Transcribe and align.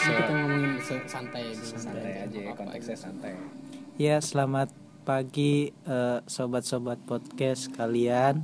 Ini 0.00 0.12
kita 0.16 0.32
ngomongin 0.32 0.72
se- 0.80 1.04
santai 1.06 1.42
dulu. 1.50 1.76
santai 1.76 2.12
aja 2.18 2.32
ya 2.32 2.40
Apa-apa. 2.46 2.58
konteksnya 2.64 2.96
santai 2.98 3.32
Ya, 3.96 4.16
selamat 4.18 4.72
pagi 5.02 5.54
eh, 5.84 6.18
sobat-sobat 6.24 6.96
podcast 7.02 7.68
kalian. 7.70 8.40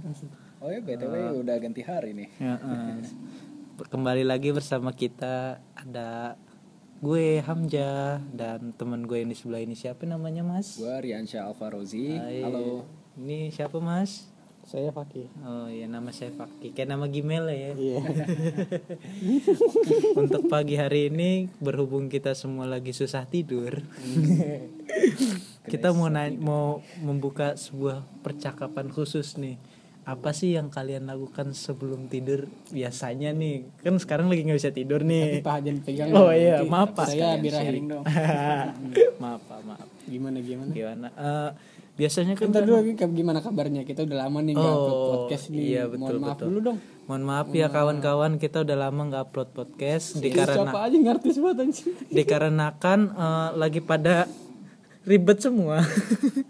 oh 0.58 0.68
ya 0.68 0.78
btw 0.78 1.14
udah 1.38 1.56
ganti 1.56 1.80
hari 1.80 2.12
nih 2.12 2.28
Ya, 2.36 2.54
eh, 2.56 3.00
kembali 3.82 4.22
lagi 4.22 4.50
bersama 4.50 4.90
kita 4.90 5.56
ada 5.74 6.36
gue 6.98 7.40
Hamzah 7.40 8.20
dan 8.30 8.72
teman 8.72 9.04
gue 9.04 9.16
yang 9.18 9.28
di 9.28 9.36
sebelah 9.36 9.60
ini 9.60 9.72
siapa 9.72 10.04
namanya 10.04 10.40
Mas? 10.42 10.76
gua 10.76 10.96
Riansyah 10.98 11.44
Alfarozi 11.46 12.16
Hai. 12.16 12.40
halo 12.42 12.84
Ini 13.16 13.48
siapa 13.48 13.76
Mas? 13.78 14.28
Saya 14.66 14.90
Fakih. 14.90 15.30
Oh 15.46 15.70
ya 15.70 15.86
nama 15.86 16.10
saya 16.10 16.34
Fakih. 16.34 16.74
Kayak 16.74 16.98
nama 16.98 17.06
Gmail 17.06 17.46
ya. 17.54 17.70
Iya. 17.86 18.02
Untuk 20.26 20.50
pagi 20.50 20.74
hari 20.74 21.06
ini 21.06 21.46
berhubung 21.62 22.10
kita 22.10 22.34
semua 22.34 22.66
lagi 22.66 22.90
susah 22.90 23.30
tidur. 23.30 23.78
kita 25.70 25.94
mau 25.94 26.10
nanya, 26.10 26.34
mau 26.42 26.82
membuka 26.98 27.54
sebuah 27.54 28.02
percakapan 28.26 28.90
khusus 28.90 29.38
nih. 29.38 29.54
Apa 30.02 30.34
sih 30.34 30.58
yang 30.58 30.70
kalian 30.70 31.06
lakukan 31.06 31.54
sebelum 31.54 32.10
tidur 32.10 32.50
biasanya 32.74 33.30
nih? 33.30 33.70
Kan 33.86 34.02
sekarang 34.02 34.26
lagi 34.26 34.50
nggak 34.50 34.58
bisa 34.58 34.74
tidur 34.74 35.06
nih. 35.06 35.46
Pak 35.46 35.62
jangan 35.62 35.78
pegang. 35.86 36.10
Oh 36.10 36.34
iya, 36.34 36.62
Nanti 36.62 36.70
maaf, 36.74 36.90
Pak. 36.90 37.06
Saya 37.14 37.38
dong 37.38 38.02
maaf, 39.22 39.42
Pak, 39.46 39.60
maaf. 39.62 39.86
Gimana 40.10 40.42
gimana? 40.42 40.70
Gimana? 40.74 41.06
Eh, 41.14 41.50
biasanya 41.96 42.32
kan 42.32 42.46
Bentar 42.46 42.62
dulu 42.62 42.76
lagi 42.78 42.92
ke- 42.92 43.08
gimana 43.10 43.40
kabarnya? 43.40 43.82
Kita 43.82 44.04
udah 44.04 44.18
lama 44.22 44.38
nih 44.38 44.52
nggak 44.52 44.68
Oh, 44.68 44.76
upload 44.78 45.00
podcast 45.10 45.44
nih. 45.48 45.60
iya, 45.66 45.82
betul, 45.84 45.98
Mohon 45.98 46.20
maaf 46.20 46.36
betul. 46.36 46.46
dulu 46.46 46.58
dong. 46.62 46.78
Mohon 47.06 47.22
maaf 47.24 47.48
ya 47.50 47.66
kawan-kawan, 47.68 48.32
kita 48.36 48.58
udah 48.60 48.76
lama 48.78 49.00
nggak 49.06 49.22
upload 49.24 49.50
podcast 49.50 50.06
Siapa 50.12 50.22
dikarenakan 50.22 50.82
aja 50.82 50.96
ngartis 51.00 51.36
banget 51.36 51.58
anjing. 51.62 51.92
dikarenakan 52.18 52.98
eh, 53.08 53.48
lagi 53.54 53.80
pada 53.80 54.14
ribet 55.02 55.38
semua 55.38 55.86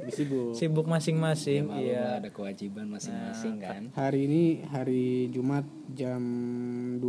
Sibuk. 0.09 0.53
sibuk 0.59 0.87
masing-masing 0.87 1.69
Maklum 1.69 1.85
iya 1.85 2.17
ada 2.17 2.29
kewajiban 2.29 2.89
masing-masing 2.89 3.61
kan 3.61 3.83
Hari 3.93 4.21
ini 4.23 4.43
hari 4.67 5.05
Jumat 5.29 5.63
jam 5.93 6.25
2 6.97 7.05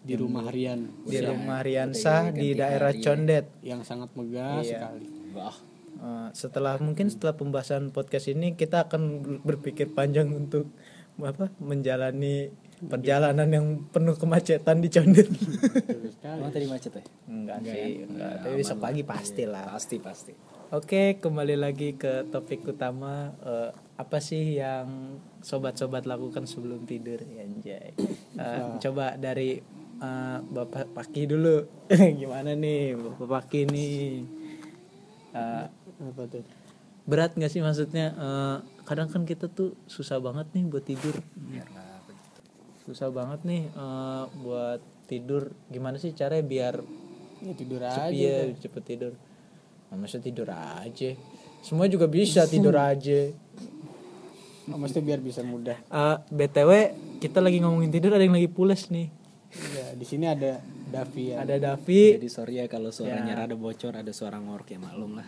di 0.00 0.14
rumah 0.14 0.44
Rian 0.46 0.84
di 1.02 1.16
rumah 1.18 1.60
Riansah 1.60 2.28
di 2.30 2.52
daerah 2.52 2.92
Condet 2.94 3.56
yang 3.60 3.80
sangat 3.80 4.12
megah 4.12 4.60
Iya. 4.60 4.68
sekali. 4.78 5.06
wah 5.32 5.56
Eh, 6.00 6.28
setelah 6.32 6.80
mungkin 6.80 7.12
setelah 7.12 7.36
pembahasan 7.36 7.92
podcast 7.92 8.32
ini 8.32 8.56
kita 8.56 8.88
akan 8.88 9.02
ber- 9.20 9.40
berpikir 9.44 9.92
panjang 9.92 10.32
untuk 10.32 10.72
apa 11.20 11.52
menjalani 11.60 12.48
perjalanan 12.80 13.44
yang 13.52 13.66
penuh 13.92 14.16
kemacetan 14.16 14.80
di 14.80 14.88
Condet 14.88 15.28
emang 16.24 16.48
tadi 16.48 16.64
macet 16.64 16.96
ya 16.96 17.04
enggak 17.28 17.58
sih 17.60 18.08
enggak 18.08 18.32
tapi 18.40 18.54
besok 18.56 18.80
pagi 18.80 19.02
pasti 19.04 19.44
lah 19.44 19.76
pasti 19.76 19.96
pasti 20.00 20.32
Oke, 20.70 21.18
kembali 21.18 21.58
lagi 21.58 21.98
ke 21.98 22.30
topik 22.30 22.62
utama. 22.62 23.34
Eh, 23.42 23.74
apa 23.98 24.22
sih 24.22 24.54
yang 24.54 25.18
sobat-sobat 25.42 26.06
lakukan 26.06 26.46
sebelum 26.46 26.86
tidur? 26.86 27.18
Ya, 27.26 27.42
Anjay. 27.42 27.90
Eh, 28.38 28.60
coba 28.78 29.18
dari 29.18 29.58
eh, 29.98 30.38
Bapak 30.38 30.94
Paki 30.94 31.26
dulu. 31.26 31.66
Gimana 32.22 32.54
nih, 32.54 32.94
Bapak 32.94 33.50
Paki 33.50 33.66
nih? 33.66 34.22
Eh, 35.34 35.64
Apa 36.00 36.24
tuh? 36.26 36.44
berat 37.08 37.34
nggak 37.34 37.50
sih 37.50 37.60
maksudnya? 37.64 38.12
eh, 38.14 38.56
kadang 38.86 39.08
kan 39.10 39.26
kita 39.26 39.50
tuh 39.50 39.74
susah 39.90 40.20
banget 40.22 40.46
nih 40.54 40.64
buat 40.68 40.84
tidur. 40.84 41.16
karena 41.16 41.84
begitu 42.06 42.40
Susah 42.86 43.08
banget 43.10 43.40
nih 43.44 43.62
eh, 43.68 44.24
buat 44.40 44.80
tidur. 45.06 45.50
Gimana 45.68 45.98
sih 45.98 46.14
caranya 46.14 46.44
biar 46.46 46.74
Ya 47.40 47.54
tidur 47.56 47.80
aja. 47.80 48.12
Iya, 48.12 48.52
cepet 48.60 48.82
tidur. 48.84 49.12
Nah, 49.88 49.96
masa 49.96 50.20
tidur 50.20 50.44
aja. 50.52 51.10
Semua 51.64 51.88
juga 51.88 52.04
bisa 52.04 52.44
tidur 52.44 52.76
aja. 52.76 53.32
Oh, 54.70 54.76
Maksudnya 54.76 55.16
biar 55.16 55.20
bisa 55.24 55.40
mudah. 55.40 55.76
Eh, 55.80 56.16
BTW 56.30 56.70
kita 57.18 57.40
lagi 57.40 57.64
ngomongin 57.64 57.90
tidur 57.90 58.12
ada 58.12 58.22
yang 58.22 58.36
lagi 58.36 58.46
pules 58.52 58.92
nih. 58.92 59.08
Ya, 59.50 59.98
di 59.98 60.06
sini 60.06 60.24
ada 60.24 60.62
Davi 60.86 61.34
ya. 61.34 61.42
Ada 61.42 61.58
Davi. 61.58 62.14
jadi 62.14 62.28
sorry 62.30 62.54
ya 62.56 62.66
kalau 62.66 62.90
suaranya 62.90 63.34
rada 63.36 63.54
bocor 63.54 63.92
ada 63.92 64.10
suara 64.10 64.38
ngorok 64.38 64.68
ya 64.68 64.78
maklum 64.78 65.18
lah 65.18 65.26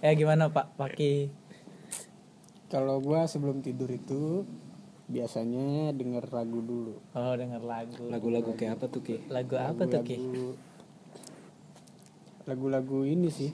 ya 0.00 0.10
gimana 0.18 0.48
Pak 0.48 0.72
Paki? 0.74 1.28
Kalau 2.66 2.98
gua 2.98 3.28
sebelum 3.28 3.60
tidur 3.60 3.86
itu 3.86 4.48
biasanya 5.04 5.92
denger 5.92 6.32
lagu 6.32 6.58
dulu. 6.58 6.96
Oh, 7.12 7.34
denger 7.36 7.60
lagu. 7.60 8.08
lagu-lagu 8.08 8.56
kayak 8.56 8.80
apa 8.80 8.88
tuh 8.88 9.04
ki 9.04 9.28
Lagu 9.28 9.52
apa 9.54 9.84
tuh 9.84 10.00
Ki? 10.00 10.16
Lagu- 10.16 10.56
Lagu-lagu 12.44 13.04
ini 13.04 13.28
sih. 13.28 13.52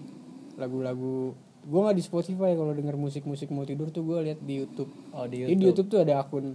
Lagu-lagu 0.55 1.35
gua 1.63 1.81
nggak 1.85 1.99
di 1.99 2.05
Spotify 2.05 2.55
kalau 2.55 2.71
denger 2.71 2.95
musik-musik 2.95 3.51
mau 3.51 3.63
tidur 3.63 3.91
tuh 3.91 4.03
gua 4.03 4.23
lihat 4.23 4.39
di 4.41 4.63
YouTube. 4.63 4.89
Oh, 5.11 5.27
di 5.27 5.43
Jadi 5.43 5.53
di 5.53 5.59
YouTube. 5.59 5.67
YouTube 5.67 5.89
tuh 5.91 6.01
ada 6.01 6.15
akun 6.19 6.55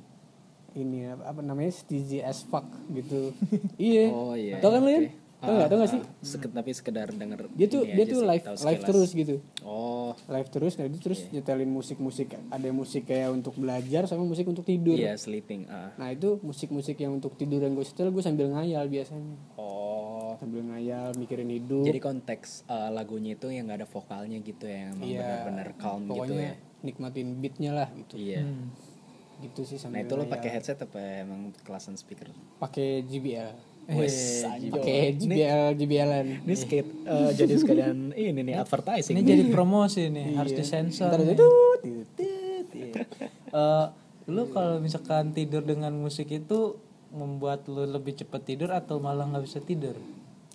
ini 0.76 1.08
apa, 1.08 1.40
namanya 1.40 1.72
Stizy 1.72 2.20
as 2.20 2.44
fuck 2.44 2.64
gitu. 2.90 3.32
iya. 3.80 4.08
oh 4.08 4.34
iya 4.34 4.60
Tau 4.60 4.70
kan 4.70 4.80
lu 4.80 4.92
ya? 4.92 5.02
Tau 5.38 5.52
nggak? 5.52 5.68
Tau 5.68 5.78
nggak 5.78 5.92
sih? 5.92 6.00
Ah, 6.00 6.08
seket- 6.22 6.54
tapi 6.54 6.72
sekedar 6.72 7.08
denger 7.10 7.48
Dia 7.54 7.68
tuh 7.68 7.84
dia 7.84 8.04
tuh 8.04 8.22
live 8.22 8.44
live 8.58 8.82
terus 8.84 9.10
gitu. 9.12 9.36
oh 9.62 10.12
Live 10.26 10.50
terus 10.50 10.74
nah 10.76 10.86
dia 10.86 10.98
terus 10.98 11.28
nyetelin 11.30 11.68
musik-musik 11.68 12.28
ada 12.50 12.70
musik 12.72 13.04
kayak 13.06 13.30
untuk 13.30 13.54
belajar 13.54 14.04
sama 14.04 14.24
musik 14.24 14.44
untuk 14.44 14.64
tidur. 14.64 14.96
iya 14.96 15.14
sleeping 15.16 15.68
ah 15.68 15.92
Nah 15.96 16.10
itu 16.10 16.40
musik-musik 16.40 16.96
yang 16.96 17.14
untuk 17.14 17.36
tidur 17.36 17.60
yang 17.60 17.72
gue 17.72 17.84
setel 17.84 18.10
gue 18.10 18.22
sambil 18.22 18.48
ngayal 18.50 18.86
biasanya 18.86 19.36
oh 19.56 20.34
Sambil 20.36 20.66
ngayal 20.66 21.14
mikirin 21.14 21.48
hidup 21.48 21.84
jadi 21.86 22.00
konteks 22.02 22.66
uh, 22.66 22.90
lagunya 22.90 23.34
itu 23.34 23.48
yang 23.48 23.66
nggak 23.66 23.80
ada 23.80 23.88
vokalnya 23.88 24.40
gitu 24.40 24.66
ya 24.66 24.78
yang 24.84 24.92
emang 24.94 25.06
Iya, 25.06 25.20
benar-benar 25.22 25.68
calm 25.76 26.02
gitu 26.02 26.12
Pokoknya 26.12 26.42
ya 26.42 26.54
nikmatin 26.82 27.28
beatnya 27.36 27.72
lah 27.74 27.88
gitu 27.94 28.16
iya 28.16 28.42
Hmm. 28.42 28.68
Gitu 29.38 29.62
sih 29.62 29.76
nah 29.78 29.82
sambil 29.92 30.02
itu 30.02 30.14
lo 30.14 30.24
pakai 30.26 30.50
headset 30.50 30.80
apa 30.80 30.96
emang 31.22 31.52
kelasan 31.62 31.94
speaker 31.94 32.32
Pakai 32.58 33.04
JBL 33.04 33.52
Wes, 33.88 34.42
anjay. 34.42 34.74
Pakai 34.74 35.14
JBL 35.14 35.78
JBL-an 35.78 36.28
ini 36.42 36.56
skate 36.56 36.90
uh, 37.06 37.30
jadi 37.30 37.54
sekalian 37.54 38.12
ini 38.12 38.42
nih 38.42 38.56
advertising 38.58 39.14
Ini 39.14 39.22
jadi 39.22 39.44
promosi 39.48 40.10
nih, 40.10 40.34
harus 40.34 40.52
disensor. 40.52 41.14
Ntar 41.14 41.22
itu 41.22 41.48
iya. 42.74 43.06
Eh, 43.46 43.86
lu 44.26 44.50
kalau 44.50 44.82
misalkan 44.82 45.32
tidur 45.32 45.62
dengan 45.62 45.94
musik 45.94 46.28
itu 46.28 46.82
membuat 47.10 47.70
lu 47.70 47.86
lebih 47.86 48.18
cepat 48.18 48.42
tidur 48.44 48.74
atau 48.74 48.98
malah 48.98 49.30
nggak 49.30 49.46
bisa 49.46 49.62
tidur? 49.62 49.94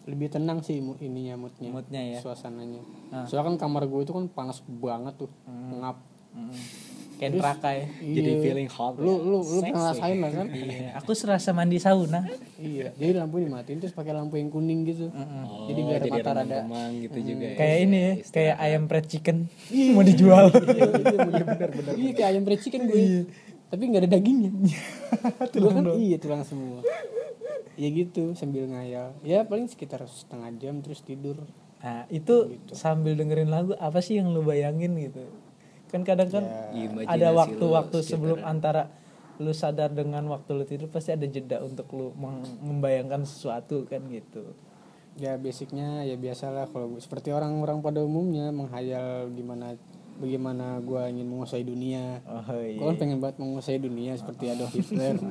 lebih 0.01 0.27
tenang 0.27 0.59
sih 0.59 0.81
ininya 0.81 1.37
moodnya 1.39 1.71
Moodnya 1.71 2.03
ya. 2.03 2.19
suasananya 2.19 2.83
Ah. 3.13 3.29
soalnya 3.29 3.53
kan 3.53 3.57
kamar 3.61 3.85
gue 3.85 4.01
itu 4.01 4.11
kan 4.11 4.27
panas 4.27 4.59
banget 4.67 5.15
tuh 5.17 5.31
ngap 5.47 6.03
Mm. 6.31 6.55
Kayak 7.21 7.33
neraka 7.37 7.69
ya. 7.71 7.85
jadi 8.01 8.31
Iya. 8.31 8.41
feeling 8.41 8.71
hot 8.73 8.95
lu 8.97 9.05
ya. 9.05 9.17
lu 9.21 9.39
lu 9.39 9.59
pernah 9.61 9.93
rasain 9.93 10.17
lah 10.17 10.31
kan 10.33 10.47
Iya, 10.49 10.89
aku 10.97 11.13
serasa 11.13 11.53
mandi 11.53 11.77
sauna. 11.77 12.25
iya. 12.57 12.97
Jadi 12.97 13.13
lampu 13.13 13.37
dimatiin 13.37 13.77
terus 13.77 13.93
pakai 13.93 14.11
lampu 14.11 14.35
yang 14.35 14.49
kuning 14.49 14.89
gitu. 14.89 15.13
Oh, 15.13 15.69
jadi 15.69 15.81
biar 15.85 16.01
jadi 16.01 16.11
mata 16.17 16.31
rada 16.35 16.59
gitu 16.91 17.19
juga 17.21 17.45
ya. 17.47 17.57
Kayak 17.57 17.77
ini 17.79 17.99
ya, 17.99 18.13
kayak 18.27 18.57
ayam 18.59 18.83
fried 18.87 19.07
chicken. 19.07 19.37
Mau 19.93 20.01
dijual. 20.01 20.49
iya 20.49 20.87
benar 21.45 21.71
benar 21.71 21.93
iya 21.95 22.11
kayak 22.11 22.29
ayam 22.31 22.43
fried 22.43 22.61
chicken 22.61 22.83
gue. 22.89 23.29
Tapi 23.69 23.83
nggak 23.85 24.03
ada 24.03 24.11
dagingnya. 24.11 24.51
Tulang 25.53 25.75
kan 25.77 25.85
iya 25.95 26.17
tulang 26.17 26.43
semua. 26.43 26.81
Ya 27.77 27.89
gitu 27.89 28.33
sambil 28.33 28.65
ngayal. 28.65 29.13
Ya 29.21 29.45
paling 29.45 29.69
sekitar 29.69 30.01
setengah 30.05 30.51
jam 30.57 30.81
terus 30.81 31.01
tidur. 31.01 31.37
Nah, 31.81 32.05
itu 32.09 32.61
sambil 32.71 33.13
dengerin 33.15 33.49
lagu 33.49 33.73
apa 33.77 34.01
sih 34.01 34.17
yang 34.17 34.33
lu 34.33 34.41
bayangin 34.41 34.97
gitu? 34.97 35.25
Kan 35.91 36.03
kadang 36.07 36.31
kan 36.31 36.45
Imajinasi 36.73 37.11
ada 37.11 37.29
lu 37.35 37.39
waktu-waktu 37.43 37.99
sekitaran. 38.01 38.11
sebelum 38.11 38.39
antara 38.47 38.83
lu 39.41 39.53
sadar 39.57 39.91
dengan 39.91 40.23
waktu 40.29 40.51
lu 40.53 40.65
tidur 40.69 40.89
pasti 40.93 41.17
ada 41.17 41.25
jeda 41.25 41.65
untuk 41.65 41.89
lu 41.97 42.13
membayangkan 42.61 43.25
sesuatu 43.25 43.89
kan 43.89 44.05
gitu. 44.13 44.53
ya 45.19 45.35
basicnya 45.37 46.07
ya 46.07 46.15
biasalah 46.15 46.71
kalau 46.71 46.95
seperti 47.03 47.35
orang-orang 47.35 47.83
pada 47.83 47.99
umumnya 48.01 48.55
menghayal 48.55 49.27
gimana 49.35 49.75
bagaimana 50.21 50.79
gua 50.85 51.09
ingin 51.09 51.27
menguasai 51.27 51.65
dunia 51.65 52.21
Oh 52.29 52.45
Gua 52.47 52.93
kan 52.93 52.97
pengen 53.01 53.19
banget 53.19 53.37
menguasai 53.41 53.81
dunia 53.81 54.13
seperti 54.15 54.53
Adolf 54.53 54.77
Hitler. 54.77 55.17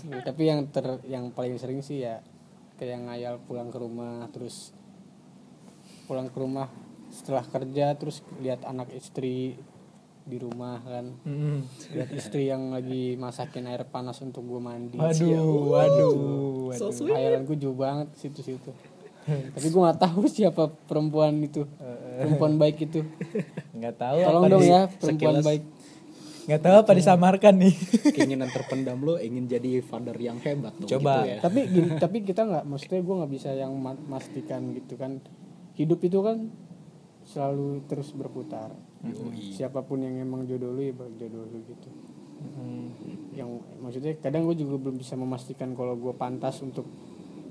Gitu. 0.00 0.20
Tapi 0.22 0.42
yang 0.44 0.60
ter 0.68 0.86
yang 1.08 1.32
paling 1.32 1.56
sering 1.56 1.80
sih 1.80 2.04
ya 2.04 2.20
kayak 2.76 3.08
ngayal 3.08 3.34
pulang 3.44 3.72
ke 3.72 3.76
rumah 3.80 4.28
terus 4.32 4.72
pulang 6.04 6.28
ke 6.28 6.38
rumah 6.38 6.68
setelah 7.10 7.42
kerja 7.44 7.92
terus 7.98 8.22
lihat 8.40 8.62
anak 8.64 8.88
istri 8.94 9.58
di 10.30 10.38
rumah 10.38 10.78
kan. 10.86 11.10
Mm. 11.26 11.58
lihat 11.98 12.10
istri 12.14 12.46
yang 12.46 12.70
lagi 12.70 13.18
masakin 13.18 13.66
air 13.66 13.82
panas 13.90 14.22
untuk 14.22 14.46
gue 14.46 14.62
mandi. 14.62 14.94
Waduh, 14.94 15.74
waduh, 15.74 16.14
waduh. 16.70 17.10
hayalan 17.10 17.42
gue 17.42 17.56
jauh 17.58 17.74
banget 17.74 18.08
situ 18.14 18.40
situ. 18.40 18.70
Tapi 19.54 19.66
gue 19.68 19.80
nggak 19.82 20.00
tahu 20.00 20.24
siapa 20.30 20.72
perempuan 20.88 21.36
itu 21.44 21.66
perempuan 22.20 22.56
baik 22.56 22.88
itu. 22.88 23.04
Nggak 23.80 23.96
tahu 23.96 24.16
tolong 24.20 24.44
dong 24.48 24.64
ya 24.64 24.80
perempuan 24.88 25.34
sekilas. 25.40 25.44
baik. 25.44 25.62
Nggak 26.48 26.62
tahu 26.66 26.74
apa 26.82 26.92
disamarkan 26.96 27.54
nih. 27.60 27.74
Keinginan 28.16 28.48
terpendam 28.50 28.98
lo 29.00 29.20
ingin 29.20 29.44
jadi 29.46 29.84
father 29.84 30.16
yang 30.16 30.40
hebat 30.40 30.74
dong 30.80 30.88
Coba. 30.88 31.24
gitu 31.24 31.28
ya. 31.36 31.38
Tapi 31.44 31.60
gini, 31.68 31.88
tapi 32.00 32.16
kita 32.24 32.42
nggak 32.48 32.64
maksudnya 32.66 33.00
gue 33.04 33.14
nggak 33.22 33.32
bisa 33.32 33.50
yang 33.54 33.72
ma- 33.76 33.96
memastikan 33.96 34.72
gitu 34.76 34.96
kan. 34.96 35.20
Hidup 35.76 36.00
itu 36.04 36.18
kan 36.20 36.48
selalu 37.24 37.86
terus 37.86 38.10
berputar 38.16 38.72
siapa 39.56 39.80
pun 39.80 40.04
yang 40.04 40.20
emang 40.20 40.44
jodoh 40.44 40.76
lu 40.76 40.82
ya 40.84 40.92
jodoh 40.92 41.44
lu 41.48 41.58
gitu. 41.64 41.88
Yang 43.36 43.50
maksudnya 43.80 44.12
kadang 44.20 44.44
gue 44.48 44.56
juga 44.60 44.76
belum 44.76 44.96
bisa 45.00 45.16
memastikan 45.16 45.72
kalau 45.72 45.96
gue 45.96 46.12
pantas 46.16 46.60
untuk 46.60 46.88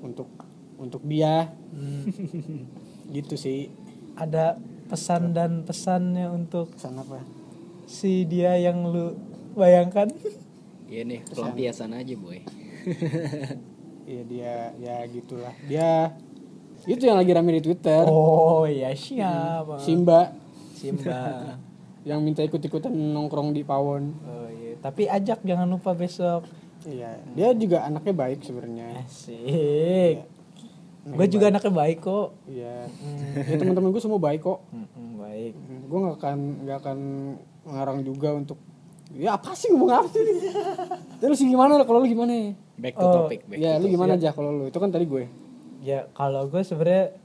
untuk 0.01 0.29
untuk 0.77 1.01
dia. 1.05 1.51
Gitu 3.09 3.33
sih. 3.41 3.73
Ada 4.13 4.61
pesan 4.85 5.33
dan 5.33 5.65
pesannya 5.65 6.29
untuk 6.29 6.77
kesan 6.77 7.01
apa? 7.01 7.39
si 7.89 8.29
dia 8.29 8.53
yang 8.61 8.85
lu 8.85 9.17
bayangkan? 9.57 10.07
Iya 10.89 11.05
nih 11.05 11.21
pelampiasan 11.21 11.93
aja 11.93 12.13
boy. 12.17 12.41
Ya 14.09 14.25
dia 14.25 14.53
ya 14.81 14.95
gitulah. 15.05 15.53
Dia 15.69 16.17
itu 16.89 17.05
yang 17.05 17.21
lagi 17.21 17.29
rame 17.29 17.61
di 17.61 17.61
twitter. 17.61 18.09
Oh 18.09 18.65
ya 18.65 18.89
siapa? 18.97 19.77
Simba 19.77 20.33
Simba 20.79 21.19
yang 22.09 22.23
minta 22.23 22.39
ikut-ikutan 22.39 22.91
nongkrong 22.91 23.51
di 23.51 23.67
Pawon. 23.67 24.15
Oh 24.23 24.47
iya. 24.47 24.79
Tapi 24.79 25.11
ajak 25.11 25.43
jangan 25.43 25.67
lupa 25.67 25.91
besok. 25.91 26.47
Iya. 26.87 27.19
Dia 27.35 27.51
juga 27.51 27.83
anaknya 27.83 28.15
baik 28.15 28.39
sebenarnya. 28.39 29.03
Asik. 29.03 30.23
Gue 31.09 31.27
juga 31.27 31.51
anaknya 31.51 31.73
baik 31.75 31.99
kok. 31.99 32.39
Iya. 32.47 32.87
Ya, 33.35 33.55
teman-teman 33.59 33.91
gue 33.91 33.99
semua 33.99 34.21
baik 34.21 34.47
kok. 34.47 34.63
Baik. 35.19 35.53
Gue 35.91 35.99
nggak 35.99 36.15
akan 36.23 36.37
nggak 36.63 36.77
akan 36.79 36.97
ngarang 37.67 37.99
juga 38.07 38.29
untuk 38.31 38.57
ya 39.09 39.35
apa 39.35 39.51
sih 39.57 39.73
ngomong 39.73 39.91
apa 39.91 40.07
sih? 40.13 40.21
Terus 41.21 41.41
gimana 41.43 41.81
kalau 41.83 41.99
lu 41.99 42.07
gimana? 42.07 42.55
Back 42.79 42.95
to 42.95 43.03
Oh, 43.03 43.13
topic 43.25 43.43
back 43.49 43.57
ya 43.59 43.75
to 43.75 43.83
lu 43.83 43.87
gimana 43.91 44.15
aja 44.15 44.31
kalau 44.31 44.55
lu 44.55 44.63
itu 44.71 44.79
kan 44.79 44.87
tadi 44.87 45.03
gue. 45.03 45.27
Ya 45.83 46.07
kalau 46.15 46.47
gue 46.47 46.61
sebenarnya 46.63 47.17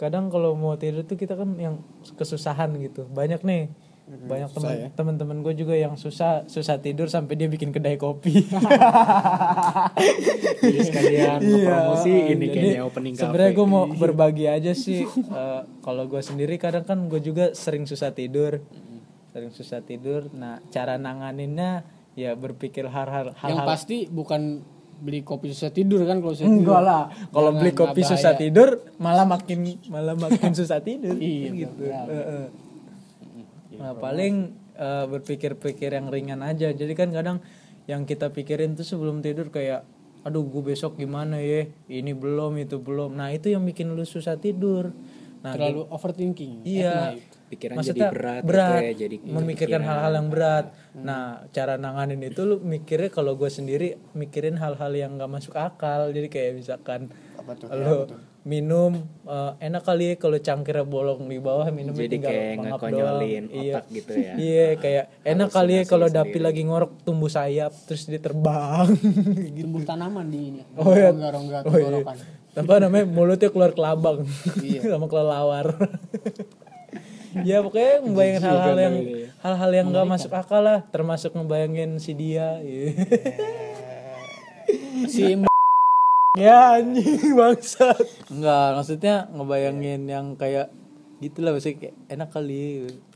kadang 0.00 0.32
kalau 0.32 0.56
mau 0.56 0.80
tidur 0.80 1.04
tuh 1.04 1.20
kita 1.20 1.36
kan 1.36 1.52
yang 1.60 1.84
kesusahan 2.16 2.72
gitu. 2.80 3.04
Banyak 3.12 3.44
nih. 3.44 3.68
Banyak 4.10 4.50
teman 4.50 4.72
ya. 4.74 4.88
teman-teman 4.90 5.38
gue 5.46 5.54
juga 5.54 5.78
yang 5.78 5.94
susah 5.94 6.42
susah 6.50 6.82
tidur 6.82 7.06
sampai 7.06 7.38
dia 7.38 7.46
bikin 7.46 7.70
kedai 7.70 7.94
kopi. 7.94 8.42
Jadi 10.64 10.78
sekalian 10.82 11.38
promosi 11.38 12.10
ini 12.10 12.34
Jadi, 12.34 12.46
kayaknya 12.50 12.82
opening 12.82 13.14
cafe. 13.14 13.22
sebenarnya 13.22 13.52
gue 13.54 13.66
mau 13.70 13.84
berbagi 14.02 14.50
aja 14.50 14.72
sih. 14.74 15.06
Eh, 15.06 15.60
kalau 15.84 16.10
gue 16.10 16.18
sendiri 16.26 16.58
kadang 16.58 16.82
kan 16.82 17.06
gue 17.06 17.22
juga 17.22 17.54
sering 17.54 17.86
susah 17.86 18.10
tidur. 18.10 18.58
Sering 19.30 19.54
susah 19.54 19.78
tidur. 19.86 20.26
Nah 20.34 20.58
cara 20.74 20.98
nanganinnya 20.98 21.86
ya 22.18 22.34
berpikir 22.34 22.90
hal-hal 22.90 23.30
yang 23.46 23.62
pasti 23.62 24.10
bukan 24.10 24.66
beli 25.00 25.24
kopi 25.24 25.50
susah 25.50 25.72
tidur 25.72 26.04
kan 26.04 26.20
kalau 26.20 26.36
susah 26.36 26.46
tidur? 26.46 26.60
enggak 26.60 26.80
lah. 26.84 27.02
Kalau 27.32 27.50
beli 27.56 27.72
kopi 27.72 28.00
nggak 28.04 28.12
susah 28.12 28.32
bahaya. 28.36 28.42
tidur 28.44 28.68
malah 29.00 29.26
makin 29.26 29.58
malah 29.88 30.14
makin 30.16 30.52
susah 30.52 30.78
tidur. 30.84 31.16
Iya, 31.24 31.50
gitu. 31.66 31.82
benar. 31.88 32.06
Heeh. 32.06 32.44
nah 33.80 33.92
paling 33.96 34.52
eh, 34.76 35.04
berpikir-pikir 35.08 35.90
yang 35.96 36.12
ringan 36.12 36.44
aja. 36.44 36.68
Jadi 36.70 36.92
kan 36.92 37.08
kadang 37.10 37.40
yang 37.88 38.04
kita 38.04 38.28
pikirin 38.30 38.76
tuh 38.76 38.84
sebelum 38.84 39.24
tidur 39.24 39.48
kayak 39.48 39.82
aduh 40.20 40.44
gue 40.44 40.62
besok 40.76 41.00
gimana 41.00 41.40
ya? 41.40 41.64
Ini 41.88 42.12
belum 42.12 42.60
itu 42.60 42.76
belum. 42.76 43.16
Nah 43.16 43.32
itu 43.32 43.48
yang 43.48 43.64
bikin 43.64 43.96
lu 43.96 44.04
susah 44.04 44.36
tidur 44.36 44.92
nah 45.40 45.52
terlalu 45.52 45.88
overthinking 45.88 46.62
Iya. 46.62 47.16
pikiran 47.48 47.74
Maksudnya 47.76 48.06
jadi 48.06 48.14
berat, 48.14 48.42
berat 48.46 48.70
gitu 48.70 48.86
ya, 48.86 48.92
jadi 48.94 49.16
memikirkan 49.26 49.82
hal-hal 49.82 50.12
yang 50.14 50.28
berat. 50.28 50.66
Nah, 50.92 51.22
cara 51.50 51.74
nanganin 51.74 52.22
itu 52.22 52.44
lu 52.44 52.62
mikirnya 52.62 53.10
kalau 53.10 53.34
gue 53.34 53.50
sendiri 53.50 53.98
mikirin 54.12 54.54
hal-hal 54.54 54.92
yang 54.92 55.18
nggak 55.18 55.26
masuk 55.26 55.58
akal. 55.58 56.14
Jadi 56.14 56.30
kayak 56.30 56.52
misalkan 56.54 57.10
apa 57.34 57.50
tuh 57.56 57.66
lu 57.72 58.06
minum 58.40 58.92
eh, 59.26 59.52
enak 59.60 59.82
kali 59.82 60.04
ya 60.06 60.14
kalau 60.16 60.38
cangkirnya 60.38 60.86
bolong 60.86 61.26
di 61.26 61.36
bawah 61.36 61.66
minumnya 61.68 62.06
Jadi 62.06 62.14
tinggal 62.14 62.30
kayak 62.30 62.54
ngekonyolin 62.62 63.44
doang. 63.44 63.58
Iya. 63.58 63.72
otak 63.74 63.84
gitu 63.90 64.12
ya. 64.14 64.32
Iya, 64.38 64.68
kayak 64.78 65.04
enak 65.26 65.48
kali 65.50 65.72
ya 65.74 65.82
kalau 65.84 66.06
dapi 66.08 66.38
lagi 66.38 66.62
ngorok 66.62 66.92
tumbuh 67.02 67.28
sayap 67.28 67.72
terus 67.84 68.06
dia 68.06 68.20
terbang. 68.20 68.86
tumbuh 69.58 69.82
tanaman 69.82 70.26
di 70.28 70.38
ini 70.54 70.62
Oh 70.78 70.94
iya. 70.94 71.10
rongga-rongga 71.10 71.58
Oh 71.66 71.74
iya. 71.74 72.38
Apa 72.54 72.82
namanya? 72.82 73.06
Mulutnya 73.06 73.50
keluar 73.50 73.72
kelabang. 73.72 74.26
Iya. 74.58 74.80
Sama 74.96 75.06
kelelawar. 75.06 75.76
ya 77.46 77.62
pokoknya 77.62 78.02
ngebayangin 78.02 78.42
hal-hal 78.42 78.76
yang 78.76 78.96
hal-hal 79.38 79.70
yang 79.70 79.86
nggak 79.94 80.06
masuk 80.10 80.32
akal 80.34 80.58
lah, 80.66 80.82
termasuk 80.90 81.30
ngebayangin 81.38 82.02
si 82.02 82.12
dia. 82.18 82.58
Iya. 82.58 82.90
si 85.14 85.38
ya 86.34 86.78
anjing 86.78 87.38
bangsat. 87.38 88.02
Enggak, 88.30 88.68
maksudnya 88.82 89.14
ngebayangin 89.30 90.02
yang 90.10 90.34
kayak 90.34 90.74
gitulah 91.22 91.54
maksudnya 91.54 91.86
kayak 91.86 91.96
enak 92.10 92.28
kali. 92.34 92.62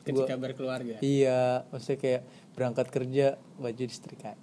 Gua, 0.04 0.28
ketika 0.28 0.36
berkeluarga 0.36 1.00
iya, 1.00 1.64
maksudnya 1.72 1.96
kayak 1.96 2.22
berangkat 2.54 2.86
kerja 2.88 3.26
baju 3.56 3.82
disetrikain. 3.82 4.38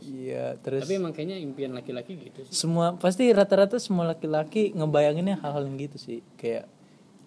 Iya, 0.00 0.54
terus 0.58 0.82
tapi 0.82 0.94
emang 0.94 1.10
kayaknya 1.10 1.36
impian 1.36 1.70
laki-laki 1.70 2.14
gitu 2.16 2.40
sih. 2.42 2.54
Semua 2.54 2.94
pasti 2.94 3.26
rata-rata 3.28 3.76
semua 3.76 4.06
laki-laki 4.08 4.70
ngebayanginnya 4.70 5.38
hal-hal 5.38 5.64
yang 5.64 5.76
gitu 5.76 5.98
sih. 5.98 6.22
Kayak 6.34 6.70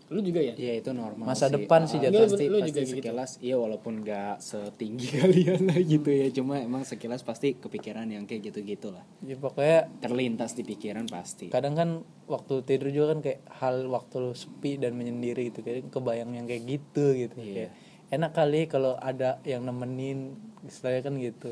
lu 0.08 0.24
juga 0.24 0.40
ya? 0.40 0.56
Iya 0.56 0.80
itu 0.80 0.96
normal 0.96 1.28
Masa 1.28 1.52
sih. 1.52 1.60
depan 1.60 1.84
sih 1.84 2.00
Ah, 2.00 2.08
jatuh. 2.08 2.32
pasti, 2.32 2.46
Lu- 2.48 2.64
pasti 2.64 2.72
juga 2.72 2.82
gitu. 2.82 2.92
sekilas. 2.96 3.32
Iya 3.38 3.56
walaupun 3.58 3.94
nggak 4.00 4.36
setinggi 4.40 5.08
kalian 5.20 5.62
lah 5.68 5.80
gitu 5.84 6.08
ya. 6.10 6.28
Cuma 6.32 6.56
emang 6.58 6.88
sekilas 6.88 7.20
pasti 7.22 7.54
kepikiran 7.54 8.08
yang 8.08 8.24
kayak 8.24 8.48
gitu 8.48 8.64
gitulah 8.64 9.04
ya 9.20 9.36
pokoknya 9.36 9.92
terlintas 10.00 10.56
di 10.56 10.64
pikiran 10.64 11.04
pasti. 11.06 11.52
kadang 11.52 11.76
kan 11.76 11.90
waktu 12.24 12.64
tidur 12.64 12.88
juga 12.88 13.08
kan 13.10 13.20
kayak 13.20 13.40
hal 13.54 13.84
waktu 13.86 14.16
lu 14.22 14.32
sepi 14.32 14.80
dan 14.80 14.96
menyendiri 14.96 15.52
gitu. 15.52 15.60
Kayak 15.60 15.92
kebayang 15.92 16.32
yang 16.32 16.48
kayak 16.48 16.64
gitu 16.66 17.06
gitu. 17.14 17.36
Kayak 17.36 17.76
enak 18.10 18.32
kali 18.32 18.66
kalau 18.66 18.96
ada 18.96 19.40
yang 19.44 19.62
nemenin 19.62 20.36
istilahnya 20.64 21.02
kan 21.04 21.16
gitu. 21.18 21.52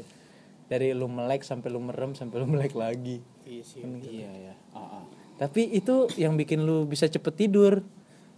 Dari 0.65 0.91
lu 0.91 1.05
melek 1.05 1.41
sampai 1.41 1.69
lu 1.69 1.77
merem 1.77 2.11
sampai 2.11 2.37
lu 2.37 2.47
melek 2.47 2.73
lagi. 2.73 3.21
Iya 3.45 3.61
sih 3.61 3.85
iya 4.03 4.31
ya 4.49 4.53
ah, 4.73 4.97
ah. 4.97 5.03
tapi 5.37 5.69
itu 5.69 6.09
yang 6.17 6.33
bikin 6.33 6.65
lu 6.65 6.83
bisa 6.83 7.05
cepet 7.05 7.33
tidur. 7.37 7.85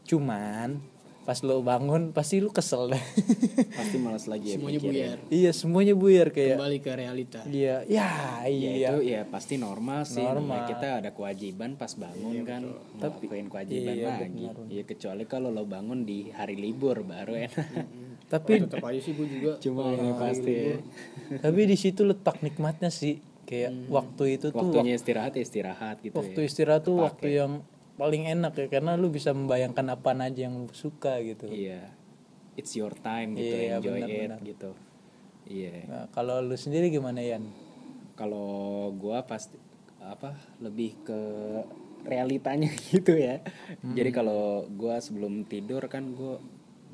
Cuman 0.03 0.83
pas 1.23 1.43
lu 1.43 1.59
bangun 1.59 2.11
pasti 2.11 2.39
lu 2.39 2.47
kesel 2.47 2.87
deh. 2.87 3.03
Pasti 3.77 3.99
malas 3.99 4.31
lagi 4.31 4.47
ya 4.47 4.55
semuanya 4.55 4.79
buyar. 4.79 5.17
Iya 5.27 5.51
semuanya 5.51 5.91
buyar 5.91 6.27
kayak 6.31 6.55
kembali 6.55 6.79
ke 6.79 6.91
realita. 6.93 7.39
Iya 7.43 7.83
ya 7.83 8.07
Ya, 8.43 8.47
iya. 8.47 8.95
itu 8.95 8.99
ya 9.05 9.21
pasti 9.27 9.59
normal 9.59 10.07
sih. 10.07 10.23
Normal. 10.23 10.63
Ya, 10.63 10.67
kita 10.71 10.87
ada 11.03 11.09
kewajiban 11.11 11.75
pas 11.75 11.91
bangun 11.95 12.47
kan. 12.47 12.63
ngelakuin 12.95 13.47
kewajiban 13.47 13.91
Iya, 13.91 14.07
lagi. 14.23 14.45
ya 14.71 14.83
kecuali 14.83 15.23
kalau 15.23 15.51
lo 15.51 15.67
bangun 15.67 16.03
di 16.03 16.31
hari 16.31 16.55
libur 16.55 17.03
baru 17.03 17.35
enak 17.35 18.06
tapi 18.27 18.59
tetap 18.59 18.83
aja 18.83 18.99
sih 18.99 19.15
gue 19.15 19.27
juga 19.27 19.51
cuma 19.63 19.95
ya 19.95 20.11
pasti. 20.19 20.51
ya. 20.51 20.77
tapi 21.47 21.59
di 21.63 21.77
situ 21.79 22.03
letak 22.03 22.43
nikmatnya 22.43 22.91
sih. 22.91 23.23
Kayak 23.47 23.87
waktu 23.87 24.23
itu 24.35 24.51
tuh 24.51 24.59
waktunya 24.59 24.99
istirahat 24.99 25.39
ya 25.39 25.43
istirahat 25.47 26.03
gitu 26.03 26.19
waktu 26.19 26.39
ya. 26.43 26.47
istirahat 26.51 26.83
tuh 26.83 26.99
waktu 26.99 27.39
yang 27.39 27.63
paling 27.95 28.27
enak 28.27 28.53
ya 28.59 28.67
karena 28.67 28.99
lu 28.99 29.07
bisa 29.07 29.31
membayangkan 29.31 29.87
apa 29.95 30.11
aja 30.19 30.51
yang 30.51 30.67
lu 30.67 30.71
suka 30.75 31.15
gitu. 31.23 31.47
Iya. 31.47 31.87
It's 32.59 32.75
your 32.75 32.91
time 32.91 33.39
gitu 33.39 33.55
Iya, 33.55 33.79
enjoy 33.79 34.03
benar-benar. 34.03 34.39
it 34.43 34.49
gitu. 34.51 34.71
Iya. 35.47 35.73
Nah, 35.87 36.05
kalau 36.11 36.43
lu 36.43 36.59
sendiri 36.59 36.91
gimana 36.91 37.23
Yan? 37.23 37.47
Kalau 38.19 38.91
gua 38.99 39.23
pasti 39.23 39.55
apa 40.03 40.35
lebih 40.59 40.99
ke 41.07 41.19
realitanya 42.03 42.67
gitu 42.91 43.15
ya. 43.15 43.39
Jadi 43.81 44.09
kalau 44.11 44.67
gua 44.75 44.99
sebelum 44.99 45.47
tidur 45.47 45.87
kan 45.87 46.11
gua 46.11 46.43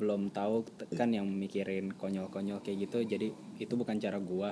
belum 0.04 0.36
tahu 0.36 0.68
kan 0.92 1.16
yang 1.16 1.24
mikirin 1.32 1.96
konyol-konyol 1.96 2.60
kayak 2.60 2.92
gitu 2.92 3.08
jadi 3.08 3.32
itu 3.56 3.74
bukan 3.74 3.96
cara 3.98 4.20
gua. 4.20 4.52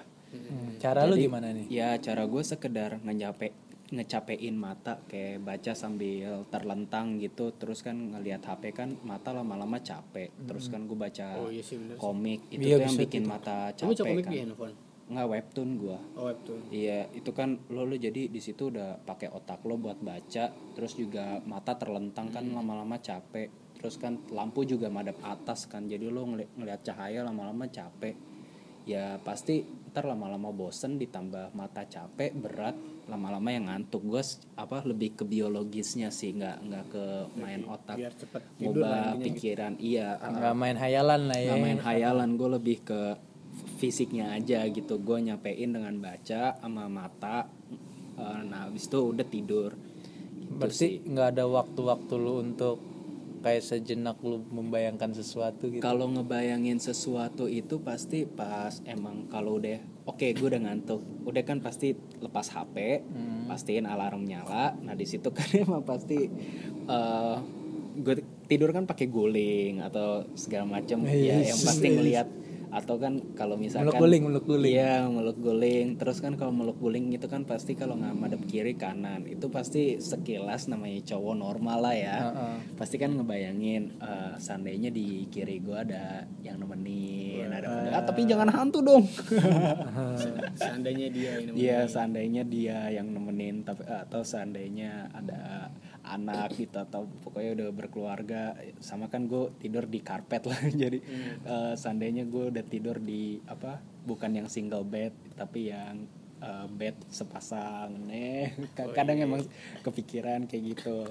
Cara 0.79 1.03
lu 1.03 1.19
gimana 1.19 1.51
nih? 1.51 1.67
ya 1.67 1.99
cara 1.99 2.23
gue 2.23 2.39
sekedar 2.39 3.03
ngecape 3.03 3.51
ngecapein 3.91 4.55
mata 4.55 5.03
kayak 5.03 5.43
baca 5.43 5.75
sambil 5.75 6.47
terlentang 6.47 7.19
gitu 7.19 7.51
terus 7.51 7.83
kan 7.83 8.15
ngelihat 8.15 8.39
HP 8.39 8.71
kan 8.71 8.95
mata 9.03 9.35
lama-lama 9.35 9.83
capek. 9.83 10.31
Terus 10.47 10.71
kan 10.71 10.87
gue 10.87 10.95
baca 10.95 11.35
oh 11.35 11.51
iya 11.51 11.59
sih 11.59 11.75
bener 11.75 11.99
komik 11.99 12.47
itu 12.47 12.63
Iya, 12.71 12.79
tuh 12.79 12.83
yang 12.87 12.95
bikin 12.95 13.23
mata 13.27 13.75
kamu 13.75 13.91
baca 13.91 13.99
capek 13.99 14.07
komik 14.07 14.23
kan. 14.23 14.31
di 14.31 14.39
handphone? 14.39 14.75
Nggak 15.11 15.27
webtoon 15.27 15.69
gua. 15.75 15.99
Oh 16.15 16.23
webtoon. 16.31 16.61
Iya, 16.71 17.11
itu 17.11 17.31
kan 17.35 17.59
lo 17.67 17.83
lo 17.83 17.99
jadi 17.99 18.31
di 18.31 18.39
situ 18.39 18.71
udah 18.71 18.95
pakai 19.03 19.27
otak 19.27 19.59
lo 19.67 19.75
buat 19.75 19.99
baca, 19.99 20.55
terus 20.71 20.95
juga 20.95 21.43
mata 21.43 21.75
terlentang 21.75 22.31
kan 22.31 22.47
lama-lama 22.47 22.95
capek. 22.95 23.51
Terus 23.81 23.97
kan 23.97 24.21
lampu 24.29 24.61
juga 24.61 24.93
madep 24.93 25.17
atas 25.25 25.65
kan, 25.65 25.89
jadi 25.89 26.05
lo 26.13 26.29
ngeli 26.29 26.45
ngeliat 26.53 26.85
cahaya 26.85 27.25
lama-lama 27.25 27.65
capek. 27.65 28.13
Ya 28.85 29.17
pasti 29.21 29.65
ntar 29.89 30.05
lama-lama 30.05 30.53
bosen 30.53 31.01
ditambah 31.01 31.51
mata 31.57 31.83
capek 31.83 32.31
berat 32.37 32.77
lama-lama 33.09 33.49
yang 33.49 33.65
ngantuk. 33.67 34.05
Gue 34.05 34.21
apa 34.53 34.85
lebih 34.85 35.17
ke 35.17 35.23
biologisnya 35.25 36.13
sih 36.13 36.37
nggak 36.37 36.57
nggak 36.63 36.85
ke 36.93 37.05
main 37.41 37.61
otak. 37.65 37.97
biar 37.97 38.13
cepet 38.13 38.41
tidur 38.55 38.85
ngubah 38.85 39.19
pikiran 39.19 39.73
iya. 39.81 40.15
Nggak 40.21 40.55
main 40.55 40.77
hayalan 40.77 41.21
lah 41.27 41.39
ya. 41.41 41.49
Nggak 41.51 41.65
main 41.65 41.81
hayalan 41.81 42.29
gue 42.37 42.49
lebih 42.61 42.77
ke 42.85 43.01
fisiknya 43.81 44.37
aja 44.37 44.63
gitu. 44.69 45.01
Gue 45.01 45.25
nyampein 45.25 45.73
dengan 45.73 45.97
baca 45.97 46.55
sama 46.55 46.85
mata 46.85 47.49
eh, 48.17 48.41
nah 48.45 48.69
habis 48.69 48.85
itu 48.85 48.99
udah 49.01 49.25
tidur. 49.25 49.73
Gitu 49.73 50.57
berarti 50.57 50.87
nggak 51.03 51.27
ada 51.37 51.45
waktu-waktu 51.49 52.13
lu 52.15 52.33
untuk 52.39 52.90
kayak 53.41 53.65
sejenak 53.65 54.17
lu 54.21 54.41
membayangkan 54.47 55.11
sesuatu 55.11 55.67
gitu? 55.67 55.81
Kalau 55.83 56.07
ngebayangin 56.07 56.77
sesuatu 56.77 57.49
itu 57.49 57.81
pasti 57.81 58.23
pas 58.23 58.79
emang 58.85 59.27
kalau 59.27 59.57
udah 59.57 59.81
oke 60.05 60.23
gue 60.23 60.47
udah 60.47 60.61
ngantuk. 60.61 61.01
Udah 61.25 61.43
kan 61.43 61.59
pasti 61.59 61.97
lepas 62.21 62.53
HP 62.53 63.03
pastiin 63.49 63.89
alarm 63.89 64.23
nyala. 64.23 64.77
Nah 64.79 64.93
di 64.93 65.03
situ 65.03 65.33
kan 65.33 65.49
emang 65.65 65.83
pasti 65.83 66.29
eh 66.87 67.37
gue 67.91 68.23
tidur 68.47 68.71
kan 68.71 68.87
pakai 68.87 69.11
guling 69.11 69.83
atau 69.83 70.23
segala 70.39 70.79
macam 70.79 71.03
ya 71.03 71.43
yang 71.43 71.59
pasti 71.59 71.87
ngelihat 71.91 72.27
atau 72.71 72.95
kan 72.95 73.19
kalau 73.35 73.59
misalkan 73.59 73.91
Meluk 73.91 73.99
guling, 73.99 74.21
meluk 74.23 74.45
guling. 74.47 74.71
iya 74.71 75.03
meluk 75.03 75.37
guling. 75.43 75.99
Terus 75.99 76.23
kan 76.23 76.39
kalau 76.39 76.55
meluk 76.55 76.79
guling 76.79 77.11
itu 77.11 77.27
kan 77.27 77.43
pasti 77.43 77.75
kalau 77.75 77.99
nggak 77.99 78.15
madep 78.15 78.41
kiri 78.47 78.79
kanan. 78.79 79.27
Itu 79.27 79.51
pasti 79.51 79.99
sekilas 79.99 80.71
namanya 80.71 81.03
cowok 81.03 81.35
normal 81.35 81.83
lah 81.83 81.95
ya. 81.99 82.17
Heeh. 82.31 82.55
Pasti 82.75 82.95
kan 82.97 83.13
ngebayangin 83.13 83.99
eh, 83.99 84.33
seandainya 84.37 84.89
di 84.89 85.27
kiri 85.27 85.61
gua 85.61 85.83
ada 85.83 86.25
yang 86.41 86.59
nemenin. 86.59 87.51
Ada 87.51 87.67
ah, 87.91 88.03
tapi 88.03 88.25
jangan 88.25 88.49
hantu 88.49 88.79
dong. 88.81 89.03
Seandainya 90.61 91.07
dia 91.11 91.31
ini 91.41 91.49
Iya 91.57 91.89
seandainya 91.89 92.43
dia 92.47 92.87
yang 92.93 93.11
nemenin 93.11 93.65
tapi 93.65 93.83
atau 93.85 94.21
seandainya 94.23 95.11
ada 95.11 95.71
anak 96.05 96.57
gitu 96.57 96.77
atau 96.81 97.05
pokoknya 97.21 97.51
udah 97.57 97.69
berkeluarga 97.73 98.57
sama 98.81 99.07
kan 99.07 99.29
gue 99.29 99.53
tidur 99.61 99.85
di 99.85 100.01
karpet 100.01 100.43
lah. 100.49 100.61
Jadi 100.81 100.99
eh, 101.45 101.73
seandainya 101.77 102.25
gue 102.27 102.49
udah 102.51 102.65
tidur 102.65 102.97
di 102.97 103.37
apa 103.45 103.79
bukan 104.05 104.33
yang 104.33 104.47
single 104.49 104.85
bed 104.85 105.13
tapi 105.37 105.69
yang 105.69 106.05
eh, 106.41 106.67
bed 106.67 106.97
sepasang. 107.09 107.95
Nih 108.09 108.53
kadang 108.75 109.17
emang 109.21 109.41
kepikiran 109.85 110.49
kayak 110.49 110.77
gitu. 110.77 111.05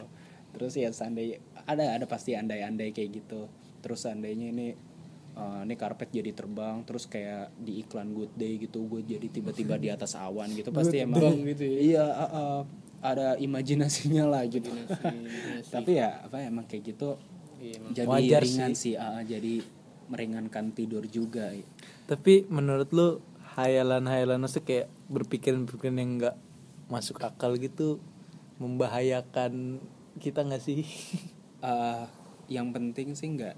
Terus 0.50 0.74
ya 0.74 0.90
seandainya 0.90 1.38
ada 1.70 1.96
ada 1.96 2.06
pasti 2.10 2.34
andai-andai 2.34 2.90
kayak 2.90 3.22
gitu. 3.22 3.46
Terus 3.80 4.04
seandainya 4.04 4.50
ini 4.50 4.68
eh, 5.38 5.60
ini 5.64 5.74
karpet 5.78 6.10
jadi 6.10 6.34
terbang 6.34 6.82
terus 6.82 7.06
kayak 7.06 7.54
di 7.56 7.86
iklan 7.86 8.10
Good 8.10 8.34
Day 8.34 8.58
gitu 8.58 8.86
gue 8.90 9.06
jadi 9.06 9.26
tiba-tiba 9.30 9.78
di 9.78 9.88
atas 9.88 10.18
awan 10.18 10.50
gitu 10.52 10.74
pasti 10.74 11.00
emang 11.00 11.46
gitu 11.46 11.64
ya. 11.64 11.78
iya 11.78 12.04
uh, 12.06 12.24
uh, 12.26 12.58
ada 13.00 13.38
imajinasinya 13.38 14.26
lah 14.28 14.42
gitu. 14.50 14.68
Tapi 15.74 15.90
ya 15.96 16.26
apa 16.26 16.42
emang 16.42 16.66
kayak 16.66 16.92
gitu 16.96 17.16
Iya, 17.60 17.76
jadi 17.92 18.08
Wajar 18.08 18.40
ringan 18.40 18.72
sih, 18.72 18.96
uh, 18.96 19.20
jadi 19.20 19.60
meringankan 20.08 20.72
tidur 20.72 21.04
juga. 21.04 21.52
Tapi 22.08 22.48
menurut 22.48 22.88
lu 22.96 23.20
hayalan-hayalan 23.60 24.48
itu 24.48 24.64
kayak 24.64 24.88
berpikiran-pikiran 25.12 26.00
yang 26.00 26.10
nggak 26.16 26.36
masuk 26.88 27.20
akal 27.20 27.54
gitu 27.60 28.00
membahayakan 28.56 29.78
kita 30.18 30.42
nggak 30.42 30.62
sih 30.64 30.82
Uh, 31.60 32.08
yang 32.46 32.70
penting 32.70 33.12
sih 33.12 33.30
nggak 33.30 33.56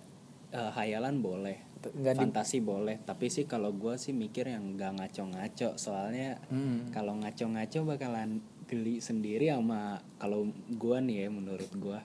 uh, 0.51 0.71
hayalan 0.73 1.19
boleh 1.19 1.57
Nggak 1.83 2.15
di- 2.15 2.21
fantasi 2.21 2.59
boleh 2.59 2.99
tapi 3.01 3.27
sih 3.27 3.43
kalau 3.43 3.71
gue 3.73 3.95
sih 3.95 4.11
mikir 4.11 4.47
yang 4.47 4.75
nggak 4.75 4.93
ngaco-ngaco 4.97 5.75
soalnya 5.77 6.39
Hmm. 6.47 6.91
kalau 6.91 7.15
ngaco-ngaco 7.17 7.83
bakalan 7.85 8.39
geli 8.65 8.99
sendiri 8.99 9.49
sama 9.49 9.99
kalau 10.17 10.45
gue 10.69 10.97
nih 11.01 11.17
ya 11.21 11.29
menurut 11.29 11.71
gue 11.73 11.99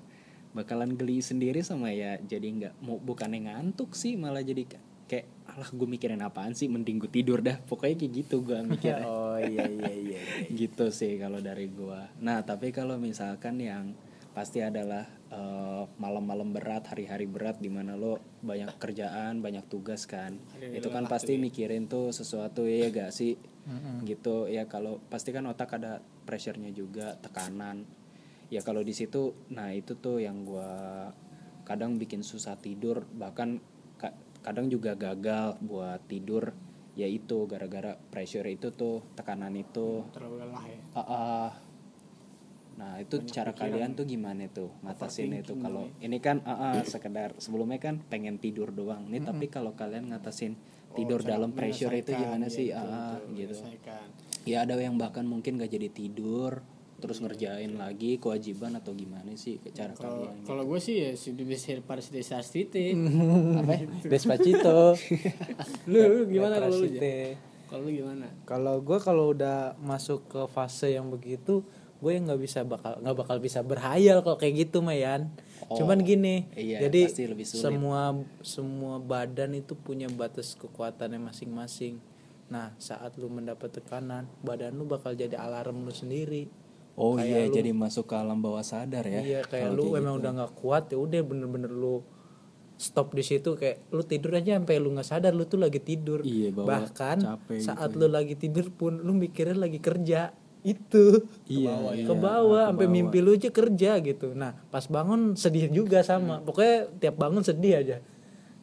bakalan 0.52 0.94
geli 0.94 1.20
sendiri 1.20 1.62
sama 1.62 1.90
ya 1.90 2.18
jadi 2.20 2.46
nggak 2.48 2.74
mau 2.80 2.98
bukannya 2.98 3.46
ngantuk 3.46 3.94
sih 3.94 4.14
malah 4.16 4.42
jadi 4.42 4.66
ka- 4.66 4.82
kayak 5.06 5.26
alah 5.48 5.70
gue 5.72 5.88
mikirin 5.88 6.20
apaan 6.20 6.52
sih 6.52 6.66
mending 6.66 6.98
gue 7.00 7.10
tidur 7.10 7.40
dah 7.40 7.58
pokoknya 7.60 7.96
kayak 7.98 8.14
gitu 8.16 8.42
gue 8.44 8.58
mikirnya 8.70 9.02
oh 9.02 9.38
iya 9.38 9.66
iya 9.66 9.92
iya, 9.92 10.20
iya. 10.20 10.50
gitu 10.60 10.90
sih 10.90 11.16
kalau 11.16 11.38
dari 11.40 11.70
gua. 11.70 12.10
Nah, 12.18 12.42
tapi 12.42 12.70
kalau 12.70 12.98
misalkan 12.98 13.58
yang 13.58 13.94
pasti 14.32 14.60
adalah 14.60 15.06
eh, 15.30 15.84
malam-malam 15.96 16.52
berat, 16.52 16.88
hari-hari 16.88 17.26
berat 17.26 17.58
di 17.58 17.68
mana 17.68 17.94
lo 17.94 18.16
banyak 18.40 18.78
kerjaan, 18.78 19.40
banyak 19.40 19.68
tugas 19.68 20.06
kan. 20.06 20.40
itu 20.74 20.88
kan 20.90 21.04
pasti 21.06 21.34
mikirin 21.38 21.84
tuh 21.86 22.12
sesuatu 22.12 22.64
ya 22.64 22.88
gak 22.90 23.12
sih? 23.12 23.36
Gitu 24.04 24.48
ya 24.48 24.66
kalau 24.66 25.04
pasti 25.04 25.30
kan 25.30 25.44
otak 25.46 25.76
ada 25.76 26.00
pressure-nya 26.24 26.72
juga, 26.72 27.18
tekanan. 27.18 27.84
Ya 28.48 28.62
kalau 28.62 28.80
di 28.80 28.92
situ 28.92 29.36
nah 29.50 29.72
itu 29.72 29.96
tuh 29.96 30.18
yang 30.18 30.44
gua 30.44 31.12
kadang 31.64 32.00
bikin 32.00 32.24
susah 32.24 32.56
tidur, 32.56 33.04
bahkan 33.12 33.60
ka- 33.98 34.16
kadang 34.40 34.72
juga 34.72 34.96
gagal 34.96 35.60
buat 35.60 36.00
tidur 36.08 36.56
ya 36.96 37.06
itu 37.06 37.46
gara-gara 37.46 37.94
pressure 37.94 38.48
itu 38.48 38.72
tuh 38.72 39.04
tekanan 39.14 39.54
itu 39.54 40.02
terlalu 40.10 40.42
lelah 40.42 40.64
ya 40.66 40.80
Ah, 40.96 41.02
ah. 41.06 41.50
Nah 42.78 43.02
itu 43.02 43.26
cara 43.26 43.58
kalian 43.58 43.98
tuh 43.98 44.06
gimana 44.06 44.46
tuh 44.54 44.70
ngatasin 44.86 45.34
itu 45.34 45.58
kalau 45.58 45.90
ini 45.98 46.22
kan 46.22 46.46
ah, 46.46 46.78
ah, 46.78 46.82
sekedar 46.86 47.34
sebelumnya 47.42 47.82
kan 47.82 47.98
pengen 48.06 48.38
tidur 48.38 48.70
doang 48.70 49.10
nih 49.10 49.26
tapi 49.26 49.50
kalau 49.50 49.74
kalian 49.74 50.14
ngatasin 50.14 50.54
tidur 50.94 51.22
dalam 51.22 51.54
pressure 51.54 51.94
itu 51.94 52.14
gimana 52.16 52.50
sih? 52.50 52.74
Ah, 52.74 53.18
ah, 53.18 53.18
gitu. 53.38 53.54
ya 54.48 54.64
ada 54.66 54.80
yang 54.80 54.98
bahkan 54.98 55.28
mungkin 55.28 55.62
gak 55.62 55.70
jadi 55.74 55.90
tidur 55.92 56.64
terus 56.98 57.22
ngerjain 57.22 57.78
lagi 57.78 58.18
kewajiban 58.18 58.74
atau 58.74 58.90
gimana 58.98 59.38
sih 59.38 59.62
ke 59.62 59.70
cara 59.70 59.94
Kalau 59.94 60.26
kalian 60.26 60.36
kalau 60.50 60.64
gue 60.66 60.80
sih 60.82 60.96
ya 60.98 61.12
sudah 61.14 61.46
bisa 61.46 61.78
para 61.86 62.02
sedesa 62.02 62.42
stite. 62.42 62.98
apa? 63.62 63.86
Despacito 64.12 64.98
lu, 65.86 66.02
lu 66.18 66.22
gimana 66.26 66.58
kalau 66.58 66.82
lu? 66.82 66.90
Kalau 67.70 67.82
lu 67.86 67.90
gimana? 67.94 68.26
kalau 68.50 68.82
gue 68.82 68.98
kalau 68.98 69.26
udah 69.30 69.78
masuk 69.78 70.26
ke 70.26 70.42
fase 70.50 70.98
yang 70.98 71.14
begitu 71.14 71.62
gue 71.98 72.12
yang 72.14 72.30
nggak 72.30 72.38
bisa 72.40 72.62
bakal 72.62 72.94
nggak 73.02 73.18
bakal 73.18 73.38
bisa 73.38 73.60
berhayal 73.62 74.22
kalau 74.22 74.38
kayak 74.38 74.70
gitu 74.70 74.80
Mayan 74.80 75.34
cuman 75.68 75.98
gini 76.00 76.46
iya, 76.54 76.86
jadi 76.86 77.10
lebih 77.28 77.44
sulit. 77.44 77.64
semua 77.66 78.02
semua 78.40 79.02
badan 79.02 79.52
itu 79.54 79.74
punya 79.74 80.08
batas 80.08 80.54
kekuatannya 80.56 81.20
masing-masing. 81.20 81.98
Nah 82.48 82.72
saat 82.78 83.18
lu 83.18 83.28
mendapat 83.28 83.74
tekanan 83.74 84.30
badan 84.40 84.72
lu 84.72 84.86
bakal 84.86 85.12
jadi 85.12 85.36
alarm 85.36 85.84
lu 85.84 85.92
sendiri. 85.92 86.48
Oh 86.96 87.14
Kayak 87.14 87.28
iya 87.28 87.42
lu- 87.50 87.54
jadi 87.54 87.70
masuk 87.74 88.08
ke 88.08 88.16
alam 88.16 88.40
bawah 88.40 88.64
sadar 88.64 89.04
ya 89.04 89.20
iya 89.20 89.40
kayak 89.44 89.74
lu 89.74 89.92
kayak 89.92 90.00
emang 90.00 90.16
gitu. 90.16 90.22
udah 90.24 90.32
nggak 90.38 90.54
kuat 90.56 90.84
ya 90.90 90.98
udah 90.98 91.20
bener-bener 91.22 91.70
lu 91.70 92.02
stop 92.78 93.12
di 93.12 93.26
situ 93.26 93.58
kayak 93.58 93.90
lu 93.90 94.06
tidur 94.06 94.38
aja 94.38 94.56
sampai 94.56 94.78
lu 94.78 94.94
nggak 94.94 95.10
sadar 95.10 95.34
lu 95.34 95.50
tuh 95.50 95.58
lagi 95.58 95.82
tidur. 95.82 96.22
Iya, 96.22 96.54
bahkan 96.54 97.18
capek 97.18 97.58
gitu 97.60 97.66
saat 97.68 97.90
lu 97.92 98.06
lagi 98.08 98.38
tidur 98.38 98.70
pun 98.70 99.02
lu 99.02 99.12
mikirnya 99.12 99.58
lagi 99.58 99.82
kerja 99.82 100.30
itu 100.62 101.26
Iya, 101.46 101.74
ke 102.02 102.14
bawah 102.14 102.70
sampai 102.70 102.88
mimpi 102.88 103.18
lu 103.18 103.32
aja 103.32 103.50
kerja 103.50 103.92
gitu 104.00 104.32
nah 104.32 104.58
pas 104.68 104.84
bangun 104.84 105.34
sedih 105.34 105.70
juga 105.70 106.02
sama 106.02 106.40
pokoknya 106.40 106.92
tiap 106.98 107.16
bangun 107.16 107.42
sedih 107.42 107.76
aja 107.78 107.98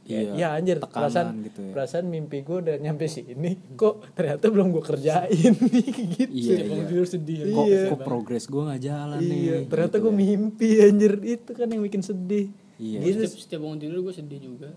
Iya, 0.05 0.37
ya 0.37 0.49
anjir 0.53 0.77
tekanan 0.77 1.01
perasaan 1.01 1.29
gitu 1.43 1.61
ya. 1.63 1.73
perasaan 1.73 2.05
mimpi 2.05 2.45
gue 2.45 2.57
udah 2.61 2.77
nyampe 2.77 3.09
sini 3.09 3.57
kok 3.73 4.05
ternyata 4.13 4.53
belum 4.53 4.69
gue 4.71 4.85
kerjain 4.85 5.53
nih 5.65 5.89
gitu 6.13 6.29
Iya, 6.29 6.57
Bangun 6.63 6.77
iya. 6.77 6.85
tidur 6.87 7.07
sedih. 7.09 7.37
ya. 7.39 7.45
kok, 7.49 7.65
Iya. 7.65 7.83
kok 7.89 8.01
progres 8.05 8.45
gue 8.45 8.63
nggak 8.65 8.83
jalan 8.85 9.19
nih 9.19 9.41
Iya, 9.41 9.57
ternyata 9.65 9.97
gitu 9.97 10.05
gue 10.05 10.13
ya. 10.13 10.19
mimpi 10.21 10.69
anjir 10.79 11.13
itu 11.25 11.51
kan 11.51 11.67
yang 11.67 11.81
bikin 11.81 12.03
sedih. 12.03 12.53
Iya. 12.77 12.99
Gitu 13.01 13.17
Setiap, 13.25 13.41
setiap 13.41 13.61
bangun 13.65 13.79
tidur 13.81 13.99
gue 14.03 14.13
sedih 14.13 14.41
juga. 14.45 14.69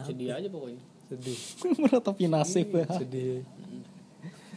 Sedih 0.00 0.28
aja 0.32 0.48
pokoknya. 0.48 0.80
sedih. 1.06 1.38
meratapi 1.82 2.24
nasib 2.24 2.68
ya 2.70 2.86
sedih. 2.88 3.44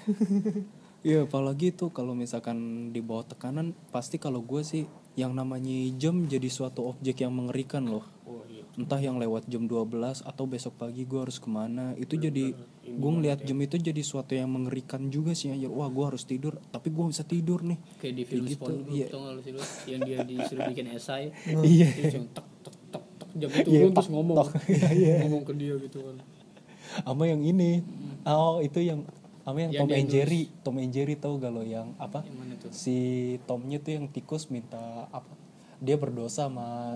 Iya 1.04 1.28
apalagi 1.28 1.76
tuh 1.76 1.92
kalau 1.92 2.16
misalkan 2.16 2.90
di 2.96 3.04
bawah 3.04 3.28
tekanan 3.28 3.76
pasti 3.92 4.16
kalau 4.16 4.40
gue 4.40 4.64
sih 4.64 4.88
yang 5.20 5.36
namanya 5.36 5.76
jam 6.00 6.24
jadi 6.26 6.48
suatu 6.48 6.96
objek 6.96 7.28
yang 7.28 7.36
mengerikan 7.36 7.84
loh. 7.84 8.08
Oh 8.24 8.40
iya. 8.48 8.64
Entah 8.80 9.04
yang 9.04 9.20
lewat 9.20 9.46
jam 9.52 9.68
12 9.68 10.24
atau 10.24 10.44
besok 10.48 10.80
pagi 10.80 11.04
gue 11.04 11.20
harus 11.20 11.44
ke 11.44 11.52
mana 11.52 11.92
itu 12.00 12.16
jadi 12.16 12.56
gue 12.88 13.12
ngeliat 13.20 13.44
jam 13.44 13.60
itu 13.60 13.76
jadi 13.76 14.00
suatu 14.00 14.32
yang 14.32 14.48
mengerikan 14.48 15.12
juga 15.12 15.36
sih 15.36 15.52
anjir. 15.52 15.68
Wah 15.68 15.92
gue 15.92 16.06
harus 16.08 16.24
tidur 16.24 16.56
tapi 16.72 16.88
gue 16.88 17.06
bisa 17.12 17.28
tidur 17.28 17.68
nih. 17.68 17.78
Kayak 18.00 18.16
di 18.16 18.24
film 18.24 18.46
gitu, 18.48 18.64
SpongeBob 18.64 18.96
iya. 18.96 19.08
tau 19.12 19.38
sih? 19.44 19.54
Yang 19.92 20.02
dia 20.08 20.18
disuruh 20.24 20.64
bikin 20.72 20.86
esai. 20.96 21.36
Iya. 21.68 21.88
Tek 22.16 22.26
tek 22.32 22.48
tek 22.96 23.04
tek 23.20 23.30
jam 23.44 23.50
itu 23.52 23.68
Iya, 23.68 23.80
turun 23.84 23.92
terus 23.92 24.10
ngomong. 24.10 24.38
Iya, 25.04 25.28
Ngomong 25.28 25.44
ke 25.44 25.54
dia 25.60 25.76
gitu 25.84 26.00
kan. 26.00 26.16
Sama 27.04 27.28
yang 27.28 27.44
ini. 27.44 27.84
Oh 28.24 28.64
itu 28.64 28.80
yang 28.80 29.04
sama 29.44 29.58
yang 29.60 29.72
Yang 29.72 29.82
Tom 29.84 29.90
and 29.92 30.10
Jerry. 30.10 30.42
Tom 30.64 30.76
and 30.78 30.92
Jerry 30.92 31.16
tau 31.16 31.36
gak 31.36 31.52
lo 31.52 31.62
yang 31.62 31.92
apa? 31.98 32.24
Yang 32.24 32.38
mana 32.40 32.54
tuh? 32.56 32.70
si 32.72 32.98
Tomnya 33.44 33.78
tuh 33.78 33.92
yang 33.94 34.06
tikus 34.08 34.48
minta 34.48 34.80
apa 35.10 35.28
dia 35.78 36.00
berdosa 36.00 36.48
sama 36.48 36.96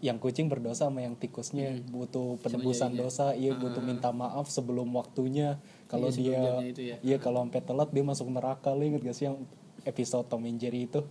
yang 0.00 0.16
kucing 0.16 0.48
berdosa 0.48 0.88
sama 0.88 1.00
yang 1.00 1.12
tikusnya 1.12 1.80
butuh 1.86 2.36
penebusan 2.40 2.92
dosa 2.94 3.32
iya 3.32 3.52
butuh 3.52 3.80
minta 3.80 4.12
maaf 4.12 4.48
sebelum 4.48 4.88
waktunya 4.92 5.60
kalau 5.86 6.08
Iya, 6.08 6.16
dia 6.16 6.44
itu 6.62 6.82
ya. 6.84 6.96
iya 7.00 7.16
kalau 7.16 7.40
sampai 7.40 7.60
telat 7.60 7.88
dia 7.88 8.00
masuk 8.00 8.28
neraka 8.28 8.72
lo 8.72 8.80
inget 8.80 9.00
gak 9.00 9.12
sih 9.12 9.28
yang 9.28 9.44
episode 9.84 10.24
Tom 10.26 10.44
and 10.44 10.56
Jerry 10.56 10.84
itu 10.84 11.04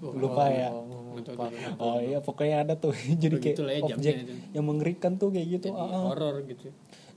lupa 0.00 0.46
ya 0.46 0.70
Nggak 1.12 1.28
tahu 1.28 1.46
tuh. 1.46 1.78
oh 1.78 1.98
iya 1.98 2.18
pokoknya 2.18 2.56
ada 2.62 2.74
tuh 2.74 2.90
jadi 3.22 3.36
kayak 3.38 3.58
ya 3.58 3.82
objek 3.86 4.14
yang 4.50 4.64
mengerikan 4.66 5.14
tuh 5.14 5.30
kayak 5.30 5.46
gitu 5.58 5.70
Jadi 5.70 5.78
ah, 5.78 5.86
ah. 5.86 6.02
horor 6.10 6.42
gitu. 6.42 6.70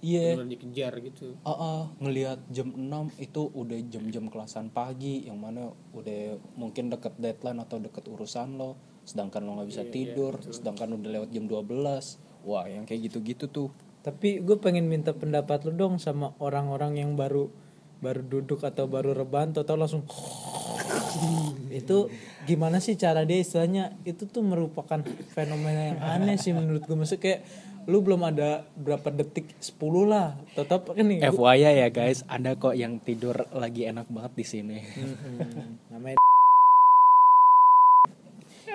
Iya. 0.06 0.38
Bener 0.38 0.54
dikejar 0.54 0.94
gitu. 1.02 1.34
Ah, 1.42 1.52
ah, 1.58 1.82
ngelihat 1.98 2.46
jam 2.54 2.70
6 2.70 3.10
itu 3.18 3.50
udah 3.50 3.80
jam-jam 3.90 4.30
kelasan 4.30 4.70
pagi 4.70 5.26
yang 5.26 5.42
mana 5.42 5.74
udah 5.98 6.38
mungkin 6.54 6.94
deket 6.94 7.18
deadline 7.18 7.58
atau 7.58 7.82
deket 7.82 8.06
urusan 8.06 8.62
lo 8.62 8.78
sedangkan 9.06 9.46
lo 9.46 9.62
nggak 9.62 9.70
bisa 9.70 9.84
tidur 9.86 10.34
sedangkan 10.42 10.98
udah 10.98 11.10
lewat 11.14 11.30
jam 11.30 11.46
12 11.46 12.46
wah 12.46 12.66
yang 12.70 12.86
kayak 12.86 13.10
gitu-gitu 13.10 13.50
tuh. 13.50 13.70
Tapi 14.06 14.38
gue 14.46 14.58
pengen 14.62 14.86
minta 14.86 15.18
pendapat 15.18 15.66
lu 15.66 15.74
dong 15.74 15.98
sama 15.98 16.38
orang-orang 16.38 17.02
yang 17.02 17.18
baru 17.18 17.50
baru 18.06 18.22
duduk 18.22 18.62
atau 18.62 18.86
baru 18.86 19.18
rebahan 19.18 19.56
atau 19.58 19.74
langsung 19.74 20.06
itu 21.80 22.14
gimana 22.46 22.78
sih 22.78 22.94
cara 23.02 23.26
dia 23.26 23.42
istilahnya? 23.42 23.98
Itu 24.06 24.30
tuh 24.30 24.46
merupakan 24.46 25.02
fenomena 25.34 25.82
yang 25.90 26.00
aneh 26.02 26.38
sih 26.38 26.54
menurut 26.54 26.86
gue 26.86 26.94
maksudnya 26.94 27.22
kayak 27.22 27.42
lu 27.86 28.01
belum 28.01 28.22
ada 28.24 28.50
berapa 28.74 29.10
detik? 29.10 29.54
10 29.56 29.77
lah. 30.04 30.34
Tetap 30.51 30.89
kan 30.89 31.06
nih 31.06 31.22
FYI 31.24 31.74
ya 31.80 31.89
guys. 31.89 32.25
Ada 32.25 32.54
kok 32.56 32.74
yang 32.74 32.98
tidur 32.98 33.46
lagi 33.51 33.86
enak 33.86 34.10
banget 34.10 34.34
di 34.34 34.46
sini. 34.48 34.77
Namanya 35.89 36.18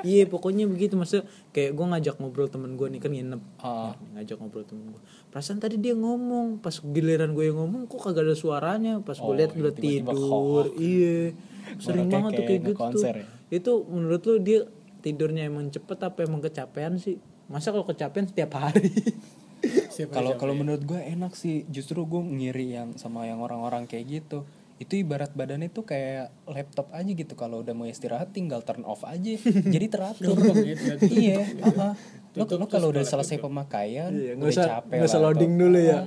iya 0.01 0.25
pokoknya 0.25 0.65
begitu. 0.65 0.95
Maksudnya 0.95 1.25
kayak 1.51 1.75
gue 1.75 1.87
ngajak 1.87 2.15
ngobrol 2.17 2.47
temen 2.47 2.73
gue 2.73 2.87
nih 2.89 3.01
kan 3.01 3.11
nginep. 3.11 3.43
Ah. 3.59 3.93
ngajak 4.15 4.37
ngobrol 4.39 4.65
temen 4.65 4.95
gue 4.95 5.03
perasaan 5.29 5.59
tadi 5.59 5.77
dia 5.77 5.93
ngomong. 5.93 6.59
Pas 6.59 6.79
giliran 6.79 7.35
gue 7.35 7.45
yang 7.45 7.59
ngomong 7.59 7.85
kok 7.85 8.01
kagak 8.01 8.25
ada 8.25 8.35
suaranya? 8.35 9.03
Pas 9.03 9.15
gue 9.15 9.27
Oh, 9.27 9.35
lihat 9.35 9.53
iya, 9.53 9.61
udah 9.61 9.75
tidur. 9.75 10.65
iya. 10.79 11.35
Sering 11.77 12.09
banget 12.09 12.31
tuh 12.33 12.45
kayak- 12.45 12.65
gitu 12.65 12.99
ya? 13.01 13.25
itu 13.51 13.73
menurut 13.85 14.23
lu 14.23 14.39
dia 14.39 14.61
tidurnya 15.01 15.43
emang 15.45 15.67
cepet 15.69 15.99
apa 16.01 16.23
emang 16.23 16.39
kecapean 16.39 16.95
sih 16.95 17.19
masa 17.51 17.69
kalau 17.69 17.85
kecapean 17.85 18.25
setiap 18.25 18.55
hari? 18.57 18.89
Kalau 20.09 20.41
kalau 20.41 20.57
menurut 20.57 20.81
gue 20.81 20.97
enak 20.97 21.37
sih. 21.37 21.69
Justru 21.69 22.01
gue 22.03 22.17
ngiri 22.17 22.73
yang 22.73 22.97
sama 22.97 23.29
yang 23.29 23.37
orang-orang 23.39 23.85
kayak 23.85 24.09
gitu. 24.09 24.49
Itu 24.79 24.97
ibarat 24.97 25.37
badannya 25.37 25.69
tuh 25.69 25.85
kayak 25.85 26.33
laptop 26.47 26.89
aja 26.91 27.13
gitu. 27.13 27.37
Kalau 27.37 27.61
udah 27.61 27.77
mau 27.77 27.85
istirahat 27.85 28.33
tinggal 28.33 28.65
turn 28.65 28.81
off 28.83 29.05
aja. 29.05 29.37
Jadi 29.77 29.87
teratur. 29.87 30.33
Iya 31.05 31.45
aha. 31.61 31.93
lo 32.33 32.47
lo 32.47 32.65
kalau 32.65 32.89
udah 32.89 33.03
selesai 33.03 33.37
pemakaian 33.37 34.09
Iya, 34.09 34.39
udah 34.39 34.49
usah 34.49 34.67
capek 34.79 34.95
nggak 34.97 35.11
usah 35.11 35.21
loading 35.21 35.53
atau- 35.53 35.61
dulu 35.61 35.79
ya. 35.79 35.99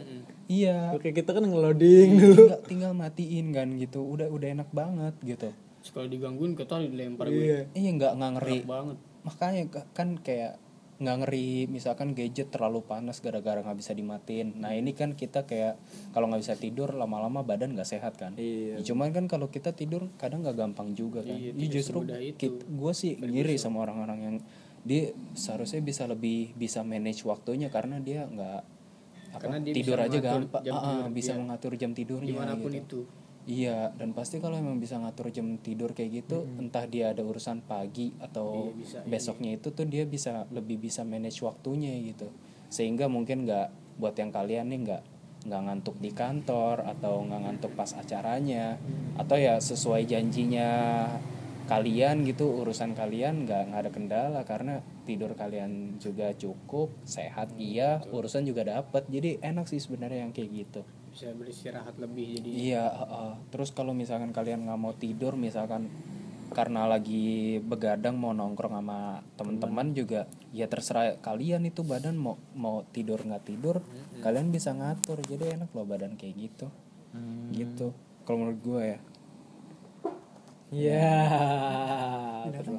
Iya. 0.44 0.78
Oke 0.96 1.10
kita 1.12 1.30
kan 1.30 1.44
ngeloading 1.44 2.10
Iya, 2.10 2.18
dulu. 2.18 2.34
tinggal, 2.40 2.60
tinggal 2.66 2.92
matiin 2.96 3.48
kan 3.52 3.68
gitu. 3.76 4.00
Udah 4.02 4.28
udah 4.28 4.48
enak 4.50 4.70
banget 4.72 5.14
gitu. 5.22 5.52
Kalau 5.86 6.08
digangguin 6.08 6.56
kita 6.56 6.82
dilempar 6.82 7.28
gue. 7.28 7.38
Iya. 7.38 7.60
Iya 7.76 7.90
nggak 7.94 8.14
ngeri. 8.18 8.58
Banget. 8.64 8.98
Makanya 9.22 9.64
ka- 9.70 9.90
kan 9.94 10.18
kayak 10.18 10.63
nggak 11.04 11.18
ngeri 11.22 11.68
misalkan 11.68 12.12
gadget 12.12 12.48
terlalu 12.48 12.82
panas 12.82 13.20
gara-gara 13.20 13.60
nggak 13.60 13.76
bisa 13.76 13.92
dimatiin. 13.92 14.58
Nah 14.58 14.72
ini 14.72 14.92
kan 14.92 15.14
kita 15.14 15.44
kayak 15.44 15.76
kalau 16.10 16.26
nggak 16.28 16.42
bisa 16.42 16.56
tidur 16.56 16.92
lama-lama 16.92 17.44
badan 17.44 17.76
nggak 17.76 17.86
sehat 17.86 18.16
kan? 18.16 18.34
Iya. 18.36 18.80
Ya, 18.80 18.88
cuman 18.88 19.12
kan 19.12 19.28
kalau 19.28 19.48
kita 19.48 19.72
tidur 19.72 20.08
kadang 20.16 20.42
nggak 20.42 20.56
gampang 20.56 20.96
juga 20.96 21.22
kan? 21.22 21.36
Iya, 21.36 21.52
Ya, 21.52 21.68
justru 21.70 22.02
gue 22.02 22.94
sih 22.94 23.16
ngiri 23.16 23.56
sama 23.56 23.84
orang-orang 23.84 24.20
yang 24.20 24.38
dia 24.84 25.12
seharusnya 25.32 25.80
bisa 25.80 26.04
lebih 26.04 26.52
bisa 26.54 26.84
manage 26.84 27.24
waktunya 27.24 27.68
karena 27.68 28.00
dia 28.00 28.24
nggak 28.26 28.60
apa, 29.32 29.40
Karena 29.40 29.58
dia 29.60 29.74
tidur 29.74 29.98
aja 29.98 30.20
gampang. 30.20 30.62
jam 30.62 30.76
Ah, 30.76 30.82
tidur 30.84 31.06
bisa 31.12 31.32
dia. 31.32 31.40
mengatur 31.40 31.72
jam 31.74 31.92
tidurnya 31.92 32.30
di 32.30 32.36
mana 32.36 32.54
pun 32.54 32.70
gitu. 32.70 32.84
itu 32.84 33.23
Iya, 33.44 33.92
dan 34.00 34.16
pasti 34.16 34.40
kalau 34.40 34.56
emang 34.56 34.80
bisa 34.80 34.96
ngatur 34.96 35.28
jam 35.28 35.60
tidur 35.60 35.92
kayak 35.92 36.24
gitu, 36.24 36.48
entah 36.56 36.88
dia 36.88 37.12
ada 37.12 37.20
urusan 37.28 37.60
pagi 37.68 38.16
atau 38.24 38.72
Iya, 38.72 38.80
bisa, 38.80 38.98
besoknya 39.04 39.52
itu 39.60 39.68
tuh 39.76 39.84
dia 39.84 40.08
bisa 40.08 40.48
lebih 40.56 40.80
bisa 40.80 41.04
manage 41.04 41.44
waktunya 41.44 41.92
gitu. 42.08 42.32
Sehingga 42.72 43.12
mungkin 43.12 43.44
nggak 43.44 44.00
buat 44.00 44.16
yang 44.16 44.32
kalian 44.32 44.72
nih 44.72 44.80
nggak 44.88 45.04
nggak 45.44 45.62
ngantuk 45.68 46.00
di 46.00 46.16
kantor 46.16 46.88
atau 46.88 47.20
nggak 47.28 47.42
ngantuk 47.44 47.72
pas 47.76 47.92
acaranya. 47.92 48.80
Atau 49.20 49.36
ya 49.36 49.60
sesuai 49.60 50.08
janjinya 50.08 50.72
kalian 51.64 52.28
gitu 52.28 52.64
urusan 52.64 52.92
kalian 52.92 53.48
nggak 53.48 53.72
nggak 53.72 53.82
ada 53.88 53.92
kendala 53.92 54.42
karena 54.44 54.84
tidur 55.08 55.32
kalian 55.32 55.96
juga 55.96 56.36
cukup 56.36 56.92
sehat 57.08 57.56
iya 57.56 58.04
urusan 58.12 58.44
juga 58.44 58.68
dapat 58.68 59.08
jadi 59.08 59.40
enak 59.40 59.72
sih 59.72 59.80
sebenarnya 59.80 60.28
yang 60.28 60.36
kayak 60.36 60.52
gitu 60.52 60.84
bisa 61.14 61.30
beristirahat 61.38 61.96
lebih 62.02 62.42
jadi 62.42 62.50
Iya, 62.50 62.86
heeh. 62.90 63.32
terus 63.54 63.70
kalau 63.70 63.94
misalkan 63.94 64.34
kalian 64.34 64.66
nggak 64.66 64.80
mau 64.82 64.98
tidur, 64.98 65.38
misalkan 65.38 65.88
karena 66.54 66.86
lagi 66.86 67.58
begadang 67.62 68.18
mau 68.18 68.34
nongkrong 68.34 68.78
sama 68.78 69.22
teman-teman 69.38 69.94
juga, 69.94 70.30
ya 70.54 70.70
terserah 70.70 71.18
kalian 71.22 71.66
itu 71.66 71.82
badan 71.86 72.18
mau 72.18 72.38
mau 72.54 72.86
tidur 72.94 73.22
nggak 73.22 73.46
tidur, 73.46 73.82
kalian 74.22 74.54
bisa 74.54 74.74
ngatur. 74.74 75.22
Jadi 75.22 75.58
enak 75.58 75.74
loh 75.74 75.86
badan 75.86 76.14
kayak 76.14 76.34
gitu, 76.38 76.68
gitu. 77.54 77.94
Kalau 78.26 78.38
menurut 78.42 78.60
gue 78.62 78.82
ya. 78.98 79.00
Iya. 80.74 81.16
itu 82.50 82.72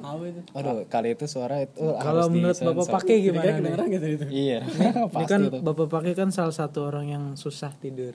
Aduh, 0.51 0.83
kali 0.85 1.15
itu 1.15 1.25
suara 1.25 1.63
itu 1.63 1.79
Kalau 1.79 2.27
menurut. 2.27 2.57
Bapak 2.57 2.85
Pakai 2.93 3.17
gimana 3.21 3.55
nih? 3.55 3.71
gitu 3.89 4.07
itu 4.13 4.25
Iya, 4.27 4.59
Ini 4.61 4.89
pasti 5.13 5.31
kan. 5.31 5.41
Bapak 5.57 5.87
Pakai 5.89 6.13
kan 6.13 6.29
salah 6.29 6.51
satu 6.51 6.85
orang 6.85 7.07
yang 7.07 7.23
susah 7.33 7.71
tidur. 7.73 8.13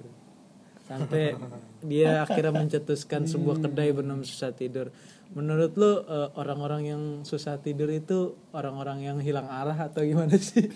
Sampai 0.84 1.34
dia 1.80 2.18
akhirnya 2.24 2.52
mencetuskan 2.56 3.24
sebuah 3.24 3.62
kedai 3.62 3.90
bernama 3.90 4.20
susah 4.20 4.52
tidur. 4.52 4.92
Menurut 5.30 5.72
lu 5.74 6.02
eh, 6.02 6.28
orang-orang 6.34 6.82
yang 6.84 7.02
susah 7.22 7.56
tidur 7.56 7.88
itu 7.88 8.34
orang-orang 8.50 8.98
yang 9.00 9.16
hilang 9.18 9.46
arah 9.46 9.78
atau 9.80 10.02
gimana 10.02 10.36
sih? 10.36 10.68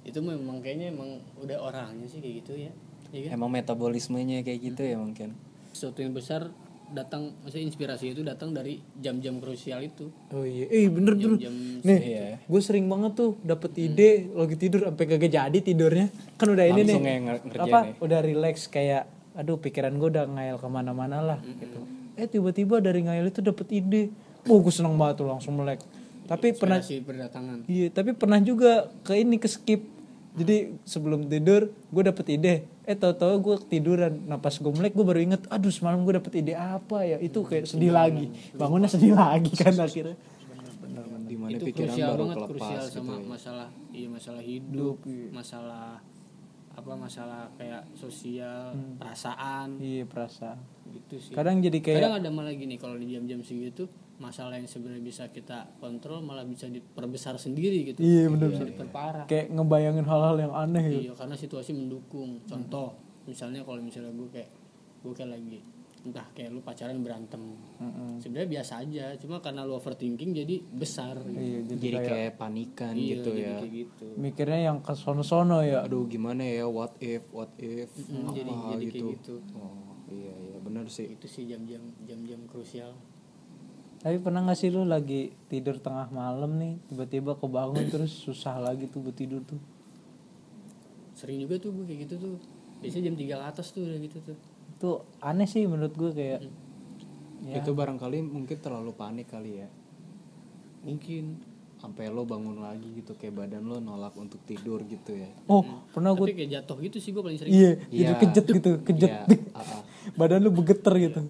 itu 0.00 0.16
memang 0.18 0.58
kayaknya 0.58 0.90
emang 0.90 1.22
udah 1.38 1.60
orangnya 1.60 2.08
sih 2.08 2.18
kayak 2.18 2.42
gitu 2.42 2.52
ya 2.58 2.72
Iya 3.12 3.30
kan? 3.30 3.30
Emang 3.36 3.50
metabolismenya 3.52 4.42
kayak 4.42 4.60
gitu 4.64 4.82
ya 4.82 4.96
mungkin. 4.96 5.38
sesuatu 5.70 6.02
yang 6.02 6.10
besar 6.10 6.50
datang 6.90 7.30
maksudnya 7.38 7.64
inspirasi 7.64 8.10
itu 8.10 8.20
datang 8.20 8.50
dari 8.50 8.82
jam-jam 8.94 9.38
krusial 9.38 9.78
itu 9.80 10.10
Oh 10.28 10.42
iya, 10.42 10.66
eh 10.66 10.86
bener 10.86 11.14
bener. 11.14 11.38
jam 11.38 11.54
Nih, 11.80 12.00
Iya. 12.00 12.26
gue 12.40 12.60
sering 12.60 12.84
banget 12.84 13.14
tuh 13.14 13.38
dapet 13.40 13.70
ide 13.76 14.10
lagi 14.30 14.54
tidur 14.54 14.84
sampai 14.84 15.04
kagak 15.06 15.30
jadi 15.30 15.58
tidurnya. 15.60 16.06
Kan 16.34 16.50
udah 16.50 16.64
ini 16.64 16.80
nih. 16.80 16.86
Langsung 16.92 17.06
yang 17.06 17.24
nger- 17.24 17.42
ngerjain 17.44 17.64
apa? 17.64 17.78
ya. 17.80 17.92
Udah 17.98 18.20
relax 18.20 18.56
kayak, 18.66 19.02
aduh 19.32 19.56
pikiran 19.56 19.94
gue 19.94 20.08
udah 20.10 20.24
ngayal 20.28 20.56
ke 20.56 20.66
mana-mana 20.66 21.18
lah 21.20 21.38
gitu. 21.40 21.80
Eh 22.14 22.26
tiba-tiba 22.26 22.78
dari 22.78 23.00
ngayal 23.00 23.26
itu 23.26 23.40
dapet 23.40 23.66
ide. 23.72 24.02
Oh 24.44 24.58
gue 24.58 24.70
seneng 24.70 24.94
banget 24.94 25.18
tuh 25.18 25.28
langsung 25.28 25.54
melek. 25.54 25.80
Tapi 26.26 26.52
pernah, 26.52 26.78
inspirasi 26.78 27.02
berdatangan 27.02 27.56
iya 27.66 27.86
tapi 27.88 28.10
pernah 28.12 28.38
juga 28.38 28.86
ke 29.02 29.14
ini 29.14 29.36
ke 29.36 29.46
skip. 29.46 29.82
Jadi 30.40 30.56
sebelum 30.82 31.28
tidur 31.28 31.68
gue 31.68 32.02
dapet 32.02 32.26
ide. 32.32 32.54
Eh 32.82 32.96
tau-tau 32.96 33.36
gue 33.36 33.56
tiduran. 33.68 34.24
Nah 34.24 34.40
pas 34.40 34.50
gue 34.50 34.72
melek 34.72 34.96
gue 34.96 35.04
baru 35.04 35.20
inget, 35.20 35.44
aduh 35.46 35.68
semalam 35.68 36.00
gue 36.00 36.16
dapet 36.16 36.32
ide 36.40 36.56
apa 36.56 37.04
ya? 37.04 37.20
Itu 37.20 37.44
kayak 37.44 37.68
sedih 37.68 37.92
lagi. 37.92 38.32
Bangunnya 38.52 38.88
sedih 38.88 39.12
lagi 39.12 39.52
kan 39.52 39.76
akhirnya. 39.76 40.16
Di 41.22 41.38
mana 41.38 41.54
itu 41.54 41.64
pikiran 41.68 41.86
krusial 41.86 42.08
baru 42.10 42.18
banget 42.18 42.36
kelepas 42.36 42.50
krusial 42.50 42.82
gitu 42.82 42.96
sama 42.98 43.12
ya. 43.12 43.22
masalah 43.22 43.68
iya 43.94 44.08
masalah 44.10 44.42
hidup 44.42 44.96
masalah 45.30 45.86
apa 46.70 46.92
masalah 46.98 47.42
kayak 47.54 47.82
sosial 47.94 48.74
perasaan 48.98 49.68
Iya 49.78 50.10
perasaan. 50.10 50.58
gitu 50.90 51.14
sih 51.22 51.30
Kadang 51.30 51.62
jadi 51.62 51.78
kayak 51.78 52.02
kadang 52.02 52.14
ada 52.18 52.30
malah 52.34 52.50
gini 52.50 52.74
kalau 52.74 52.98
di 52.98 53.14
jam-jam 53.14 53.46
segitu 53.46 53.86
masalah 54.20 54.60
yang 54.60 54.68
sebenarnya 54.68 55.00
bisa 55.00 55.24
kita 55.32 55.80
kontrol 55.80 56.20
malah 56.20 56.44
bisa 56.44 56.68
diperbesar 56.68 57.40
sendiri 57.40 57.88
gitu. 57.88 58.04
Iya, 58.04 58.28
bener, 58.28 58.52
bisa 58.52 58.68
diperparah 58.68 59.24
kayak 59.24 59.48
ngebayangin 59.48 60.04
hal-hal 60.04 60.36
yang 60.36 60.52
aneh 60.52 60.84
gitu. 60.92 61.00
iya 61.08 61.12
karena 61.16 61.34
situasi 61.40 61.72
mendukung. 61.72 62.44
Contoh 62.44 62.94
misalnya 63.24 63.64
kalau 63.64 63.80
misalnya 63.80 64.12
gue 64.12 64.28
kayak 64.28 64.50
gue 65.00 65.12
kayak 65.16 65.32
lagi 65.32 65.58
entah 66.00 66.24
kayak 66.32 66.48
lu 66.52 66.60
pacaran 66.64 66.96
berantem. 67.04 67.40
Sebenarnya 68.20 68.48
biasa 68.60 68.72
aja 68.80 69.06
cuma 69.20 69.40
karena 69.44 69.68
lu 69.68 69.76
overthinking 69.76 70.32
jadi 70.32 70.56
besar. 70.64 71.16
Gitu. 71.24 71.36
Iya, 71.36 71.58
jadi, 71.64 71.80
Jadi 71.80 71.96
kayak, 71.96 72.08
kayak 72.08 72.32
panikan 72.40 72.92
Iya, 72.96 73.08
gitu 73.16 73.30
jadi 73.36 73.40
ya. 73.44 73.56
kayak 73.60 73.72
gitu. 73.72 74.06
Mikirnya 74.16 74.60
yang 74.72 74.78
ke 74.80 74.92
sono-sono 74.96 75.60
ya. 75.60 75.84
aduh 75.84 76.04
gimana 76.08 76.40
ya? 76.44 76.64
What 76.68 76.96
if 77.04 77.24
what 77.32 77.52
if? 77.60 77.92
Mm, 78.08 78.32
jadi 78.32 78.50
apa 78.52 78.68
jadi 78.76 78.86
kayak 78.88 79.08
gitu. 79.16 79.34
Oh 79.56 79.96
iya 80.08 80.32
iya 80.32 80.56
benar 80.60 80.84
sih. 80.88 81.08
Itu 81.08 81.28
sih 81.28 81.44
jam-jam 81.48 81.84
jam-jam 82.08 82.40
krusial 82.48 82.96
Tapi 84.00 84.16
pernah 84.16 84.40
gak 84.48 84.56
sih 84.56 84.72
lu 84.72 84.88
lagi 84.88 85.28
tidur 85.46 85.76
tengah 85.76 86.08
malam 86.08 86.56
nih, 86.56 86.80
tiba-tiba 86.88 87.36
kebangun 87.36 87.84
terus 87.92 88.08
susah 88.16 88.56
lagi 88.56 88.88
tuh 88.88 89.04
buat 89.04 89.12
tidur 89.14 89.44
tuh. 89.44 89.60
sering 91.12 91.36
juga 91.44 91.60
tuh 91.60 91.68
gue 91.76 91.84
kayak 91.84 92.00
gitu 92.08 92.14
tuh 92.16 92.34
biasanya 92.80 93.12
jam 93.12 93.16
3 93.20 93.36
ke 93.36 93.44
atas 93.44 93.76
tuh 93.76 93.84
udah 93.84 94.00
gitu 94.00 94.18
tuh 94.24 94.36
Itu 94.72 94.90
aneh 95.20 95.44
sih 95.44 95.68
menurut 95.68 95.92
gue 95.92 96.16
kayak 96.16 96.40
ya, 97.44 97.60
itu 97.60 97.76
barangkali 97.76 98.24
mungkin 98.24 98.56
terlalu 98.56 98.96
panik 98.96 99.28
kali 99.28 99.60
ya 99.60 99.68
mungkin 100.80 101.36
sampai 101.76 102.08
lo 102.08 102.24
bangun 102.24 102.64
lagi 102.64 102.88
gitu 102.96 103.12
kayak 103.20 103.36
badan 103.36 103.68
lo 103.68 103.84
nolak 103.84 104.16
untuk 104.16 104.40
tidur 104.48 104.80
gitu 104.88 105.12
ya 105.12 105.28
Oh, 105.44 105.60
pernah 105.92 106.16
gue 106.16 106.24
tapi 106.24 106.40
kayak 106.40 106.64
jatuh 106.64 106.76
gitu 106.88 106.96
sih 106.96 107.12
gue 107.12 107.20
paling 107.20 107.36
sering 107.36 107.52
iya, 107.52 107.70
jadi 107.84 108.12
Iya. 108.16 108.20
kejet 108.24 108.46
gitu, 108.48 108.70
kejet. 108.80 109.10
Iya, 109.12 109.20
ah. 109.52 109.84
Badan 110.18 110.40
lu 110.40 110.56
begeter 110.56 110.96
gitu. 110.96 111.20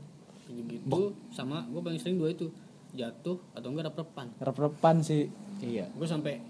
Sama 1.40 1.64
gue 1.64 1.80
paling 1.80 1.96
sering 1.96 2.16
dua 2.16 2.30
itu. 2.30 2.48
Jatuh 2.90 3.38
atau 3.52 3.70
enggak 3.70 3.86
rep-repan 3.88 4.26
Rep-repan 4.36 4.96
sih. 5.00 5.30
iya. 5.60 5.86
Gue 5.90 6.04
sampai 6.04 6.42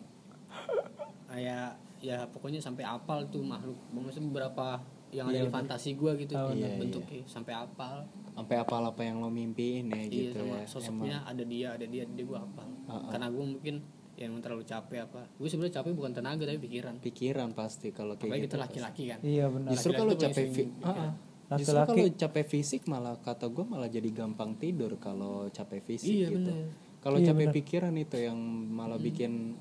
kayak 1.26 1.76
ya 2.00 2.24
pokoknya 2.26 2.58
sampai 2.58 2.82
apal 2.82 3.28
tuh 3.28 3.44
makhluk. 3.44 3.76
Maksudnya 3.92 4.24
beberapa 4.26 4.80
yang 5.10 5.26
ada 5.26 5.42
di 5.42 5.50
fantasi 5.50 5.98
gua 5.98 6.14
gitu. 6.14 6.32
Iya, 6.32 6.78
bentuknya 6.78 7.22
sampai 7.26 7.52
apal. 7.52 8.06
Sampai 8.32 8.56
apal 8.56 8.82
apa 8.82 9.02
yang 9.02 9.18
lo 9.18 9.28
mimpiin 9.28 9.90
ya 9.90 10.00
iya 10.00 10.08
gitu 10.08 10.38
sama 10.40 10.54
ya 10.54 10.64
sosoknya 10.64 11.16
ada 11.26 11.42
dia 11.42 11.68
ada 11.74 11.84
dia 11.84 12.02
ada 12.06 12.12
dia 12.14 12.24
gua 12.24 12.40
apal. 12.40 12.68
Karena 13.10 13.26
gua 13.28 13.44
mungkin 13.44 13.74
ya 14.14 14.28
emang 14.28 14.40
terlalu 14.40 14.64
capek 14.64 15.00
apa. 15.02 15.22
Gue 15.32 15.48
sebenarnya 15.48 15.80
capek 15.80 15.92
bukan 15.96 16.12
tenaga 16.12 16.44
tapi 16.44 16.60
pikiran. 16.60 16.94
Pikiran 17.00 17.48
pasti 17.52 17.88
kalau 17.88 18.14
kayak 18.14 18.28
apalagi 18.28 18.44
gitu 18.44 18.52
kita 18.52 18.60
laki-laki 18.60 19.02
kan. 19.08 19.18
Iya 19.20 19.44
benar. 19.48 19.70
Justru 19.72 19.90
kalau 19.92 20.12
capek 20.14 20.44
fi- 20.46 20.68
Iya. 20.70 21.08
Justru 21.58 21.82
kalau 21.82 22.06
capek 22.14 22.44
fisik 22.46 22.82
malah 22.86 23.18
kata 23.18 23.50
gue 23.50 23.64
malah 23.66 23.90
jadi 23.90 24.06
gampang 24.14 24.54
tidur 24.54 24.94
kalau 25.02 25.50
capek 25.50 25.82
fisik 25.82 26.14
Iya, 26.14 26.28
gitu. 26.30 26.46
bener. 26.46 26.70
kalau 27.02 27.18
capek 27.18 27.48
pikiran 27.50 27.94
itu 27.96 28.16
yang 28.20 28.38
malah 28.70 29.00
bikin 29.00 29.58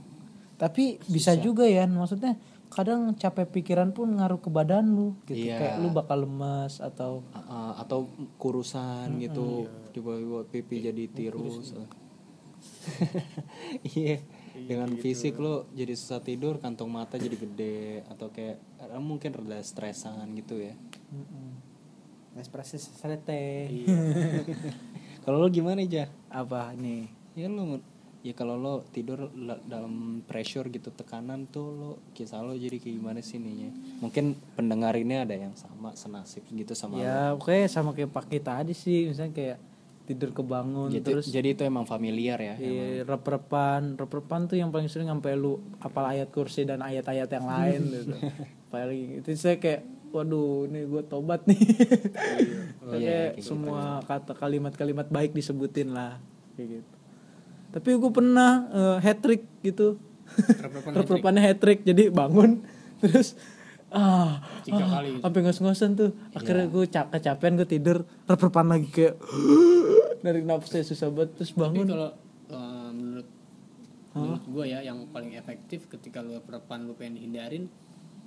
tapi 0.60 1.00
bisa 1.08 1.34
juga 1.40 1.64
ya 1.66 1.88
maksudnya 1.88 2.36
kadang 2.70 3.18
capek 3.18 3.50
pikiran 3.50 3.90
pun 3.90 4.14
ngaruh 4.14 4.38
ke 4.38 4.54
badan 4.54 4.94
lu 4.94 5.18
gitu. 5.26 5.50
Iya. 5.50 5.58
kayak 5.58 5.76
lu 5.82 5.90
bakal 5.90 6.28
lemas 6.28 6.78
atau 6.78 7.26
ah, 7.34 7.74
atau 7.82 8.06
kurusan 8.38 9.18
gitu 9.18 9.66
tiba-tiba 9.90 10.46
pipi 10.46 10.86
jadi 10.86 11.04
tirus. 11.10 11.74
iya 13.96 14.20
dengan 14.60 14.92
fisik 15.00 15.40
lo 15.40 15.66
jadi 15.72 15.96
susah 15.96 16.20
tidur 16.20 16.60
kantong 16.60 16.92
mata 16.92 17.16
jadi 17.16 17.40
gede 17.40 18.04
atau 18.12 18.28
kayak 18.30 18.60
eh, 18.84 19.00
mungkin 19.02 19.32
rada 19.32 19.64
stresan 19.64 20.36
gitu 20.36 20.60
ya 20.60 20.76
ekspresi 22.36 22.78
serete 22.78 23.70
kalau 25.24 25.40
lo 25.40 25.48
gimana 25.48 25.82
aja 25.82 26.08
apa 26.28 26.74
nih? 26.74 27.10
Ya 27.34 27.48
lo 27.48 27.80
ya 28.20 28.36
kalau 28.36 28.60
lo 28.60 28.74
tidur 28.92 29.32
la- 29.32 29.60
dalam 29.64 30.20
pressure 30.24 30.68
gitu 30.68 30.92
tekanan 30.92 31.48
tuh 31.48 31.68
lo 31.72 31.90
kisah 32.12 32.44
lo 32.44 32.52
jadi 32.52 32.76
kayak 32.76 32.96
gimana 32.96 33.20
sih 33.20 33.40
ininya? 33.40 33.72
Mungkin 34.00 34.36
pendengar 34.54 34.94
ini 34.94 35.16
ada 35.16 35.32
yang 35.32 35.56
sama 35.56 35.96
senasib 35.96 36.44
gitu 36.48 36.76
sama 36.76 36.96
lo. 36.96 37.02
ya 37.02 37.18
oke 37.32 37.56
sama 37.66 37.96
kayak 37.96 38.12
pak 38.12 38.26
kita 38.28 38.60
tadi 38.60 38.74
sih 38.74 39.08
misalnya 39.08 39.32
kayak 39.32 39.58
tidur 40.04 40.34
kebangun 40.34 40.90
Jadi, 40.90 41.06
terus 41.06 41.26
jadi 41.30 41.54
itu 41.54 41.62
emang 41.62 41.86
familiar 41.86 42.42
ya 42.42 42.58
Iya, 42.58 43.06
rep-repan, 43.06 43.94
rep-repan 43.94 44.50
tuh 44.50 44.58
yang 44.58 44.74
paling 44.74 44.90
sering 44.90 45.06
sampai 45.06 45.38
lu 45.38 45.62
apal 45.78 46.02
ayat 46.02 46.34
kursi 46.34 46.66
dan 46.66 46.82
ayat-ayat 46.82 47.30
yang 47.30 47.46
lain 47.46 47.82
gitu. 47.94 48.18
paling 48.68 49.22
itu 49.22 49.30
saya 49.38 49.62
kayak 49.62 49.86
waduh 50.10 50.66
ini 50.70 50.86
gue 50.86 51.04
tobat 51.06 51.46
nih. 51.46 51.60
kayak 52.92 53.30
semua 53.42 54.02
kata 54.06 54.34
kalimat-kalimat 54.34 55.08
baik 55.10 55.34
disebutin 55.34 55.94
lah 55.94 56.18
kayak 56.58 56.82
gitu. 56.82 56.94
Tapi 57.70 57.90
gue 57.96 58.12
pernah 58.12 58.52
uh, 58.74 58.98
hat 58.98 59.22
trick 59.22 59.46
gitu. 59.62 60.02
Rep-repannya 60.94 61.42
hat 61.42 61.58
trick 61.62 61.82
jadi 61.86 62.14
bangun 62.14 62.62
terus 63.02 63.34
ah 63.90 64.38
Tiga 64.62 64.86
ah, 64.86 65.02
kali. 65.02 65.18
sampai 65.18 65.40
ngos-ngosan 65.42 65.98
tuh 65.98 66.12
akhirnya 66.38 66.70
gue 66.70 66.86
cap 66.94 67.10
kecapean 67.10 67.58
gue 67.58 67.66
tidur 67.66 68.06
rep-repan 68.30 68.70
lagi 68.70 68.86
kayak 68.94 69.18
dari 70.26 70.46
nafasnya 70.46 70.86
susah 70.86 71.10
banget 71.10 71.42
terus 71.42 71.52
tapi 71.58 71.62
bangun 71.66 71.88
kalau 71.90 72.12
eh, 72.54 72.90
menurut 72.94 73.28
menurut 74.14 74.46
gue 74.46 74.66
ya 74.70 74.80
yang 74.86 75.10
paling 75.10 75.34
efektif 75.34 75.90
ketika 75.90 76.22
lu 76.22 76.38
perpan 76.46 76.86
lu 76.86 76.94
pengen 76.94 77.18
hindarin 77.18 77.66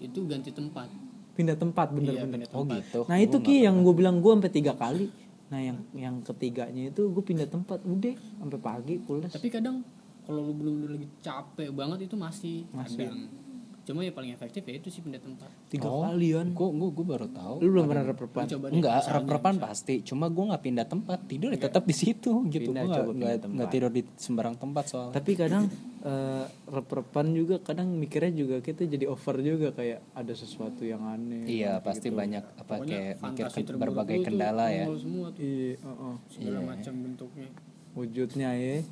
itu 0.03 0.27
ganti 0.27 0.51
tempat 0.51 0.91
pindah 1.33 1.57
tempat 1.57 1.91
iya 1.93 1.97
bener-bener. 1.97 2.45
pindah 2.45 2.51
oh 2.53 2.65
tempat. 2.65 2.77
gitu. 2.85 3.01
Nah 3.09 3.19
itu 3.21 3.37
ki 3.41 3.57
yang 3.65 3.77
gue 3.81 3.95
bilang 3.97 4.21
gue 4.21 4.33
sampai 4.33 4.53
tiga 4.53 4.73
kali. 4.77 5.09
Nah 5.49 5.61
yang 5.61 5.79
yang 5.97 6.15
ketiganya 6.25 6.93
itu 6.93 7.09
gue 7.13 7.25
pindah 7.25 7.49
tempat 7.49 7.81
udah 7.85 8.15
sampai 8.41 8.61
pagi 8.61 8.95
pulas. 9.01 9.33
Tapi 9.33 9.49
kadang 9.49 9.85
kalau 10.23 10.41
lu 10.49 10.55
belum 10.55 10.75
lagi 10.87 11.09
capek 11.19 11.75
banget 11.75 12.07
itu 12.07 12.15
masih, 12.15 12.63
kadang 12.71 13.42
cuma 13.83 14.01
ya 14.01 14.15
paling 14.15 14.31
efektif 14.31 14.63
ya 14.63 14.75
itu 14.75 14.89
sih 14.89 15.03
pindah 15.03 15.19
tempat. 15.19 15.51
Tiga 15.67 15.91
Oh. 15.91 16.07
kalian 16.07 16.55
gue 16.55 16.69
gue 16.71 16.89
gue 16.93 17.07
baru 17.09 17.27
tahu. 17.27 17.55
Lu 17.59 17.69
belum 17.69 17.85
pernah 17.85 18.05
rep-repan? 18.07 18.45
enggak 18.71 18.95
rep-repan 19.05 19.55
pasti. 19.59 19.95
Cuma 20.03 20.31
gue 20.31 20.45
nggak 20.45 20.63
pindah 20.63 20.87
tempat. 20.87 21.19
Tidur 21.27 21.51
ya 21.51 21.59
tetap 21.61 21.83
di 21.83 21.91
situ 21.93 22.47
gitu. 22.47 22.71
Gue 22.71 22.79
Pindah, 22.79 23.43
nggak 23.43 23.69
tidur 23.69 23.91
di 23.91 24.07
sembarang 24.15 24.55
tempat 24.55 24.85
soalnya. 24.87 25.15
Tapi 25.15 25.31
kadang 25.35 25.67
eh, 26.01 26.45
rep-repan 26.69 27.27
juga 27.31 27.59
kadang 27.59 27.91
mikirnya 27.91 28.31
juga 28.33 28.57
kita 28.59 28.87
jadi 28.87 29.07
over 29.07 29.39
juga 29.39 29.71
kayak 29.71 30.15
ada 30.15 30.33
sesuatu 30.33 30.83
yang 30.83 31.03
aneh 31.05 31.47
iya 31.47 31.79
pasti 31.79 32.11
banyak 32.11 32.43
apa 32.59 32.83
kayak 32.83 33.19
mikir 33.21 33.47
ke- 33.49 33.75
berbagai 33.75 34.17
kendala 34.23 34.67
ya. 34.69 34.87
semua 34.95 35.31
tuh. 35.31 35.43
Iya 35.43 35.79
uh-uh. 35.81 36.15
segala 36.27 36.59
macam 36.65 36.93
bentuknya. 36.97 37.51
Wujudnya 37.93 38.51
ya. 38.53 38.83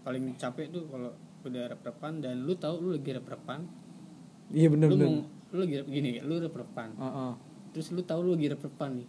Paling 0.00 0.36
capek 0.36 0.70
tuh 0.70 0.86
kalau 0.86 1.10
udah 1.46 1.62
rep-repan 1.68 2.12
dan 2.18 2.34
lu 2.38 2.54
tahu 2.54 2.74
lu 2.80 2.90
lagi 2.92 3.10
rep-repan 3.12 3.60
iya 4.48 4.66
bener 4.66 4.88
lu 4.88 4.94
bener 4.94 5.08
mau 5.08 5.22
lu 5.48 5.58
lagi 5.58 5.74
rep- 5.78 5.88
gini 5.88 6.10
lu 6.20 6.34
rep-repan 6.38 6.88
Uh-uh. 6.94 7.32
terus 7.70 7.90
lu 7.90 8.02
tahu 8.02 8.20
lu 8.22 8.30
lagi 8.32 8.46
rep-repan 8.48 8.90
nih 8.94 9.08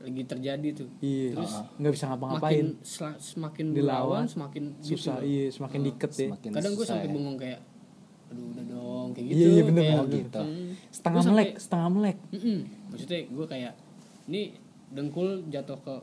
lagi 0.00 0.22
terjadi 0.24 0.68
tuh 0.74 0.88
iya 0.98 1.32
Terus 1.34 1.52
nggak 1.76 1.92
bisa 1.92 2.04
ngapa-ngapain 2.06 2.56
makin 2.66 2.66
sela- 2.82 3.20
semakin 3.20 3.66
Dilawan, 3.70 4.24
semakin 4.24 4.62
gitu 4.80 4.96
susah 4.96 5.16
loh. 5.16 5.22
iya 5.22 5.44
semakin 5.48 5.80
diket 5.84 6.10
ya 6.10 6.28
Semakin 6.30 6.50
kadang 6.50 6.72
gue 6.72 6.86
sampai 6.86 7.04
ya. 7.04 7.12
bengong 7.12 7.36
kayak 7.36 7.60
aduh 8.26 8.46
udah 8.48 8.64
dong 8.64 9.08
kayak 9.10 9.26
Iya, 9.26 9.34
gitu 9.34 9.50
iya, 9.50 9.62
bener, 9.62 9.82
kayak, 9.82 9.98
bener. 10.00 10.18
gitu. 10.22 10.40
hmm. 10.40 10.70
setengah 10.88 11.20
sampai- 11.20 11.34
melek 11.36 11.50
setengah 11.58 11.88
melek 11.90 12.18
Mm-mm. 12.30 12.58
maksudnya 12.88 13.20
gue 13.28 13.46
kayak 13.46 13.72
ini 14.24 14.40
dengkul 14.88 15.28
jatuh 15.46 15.78
ke 15.78 15.94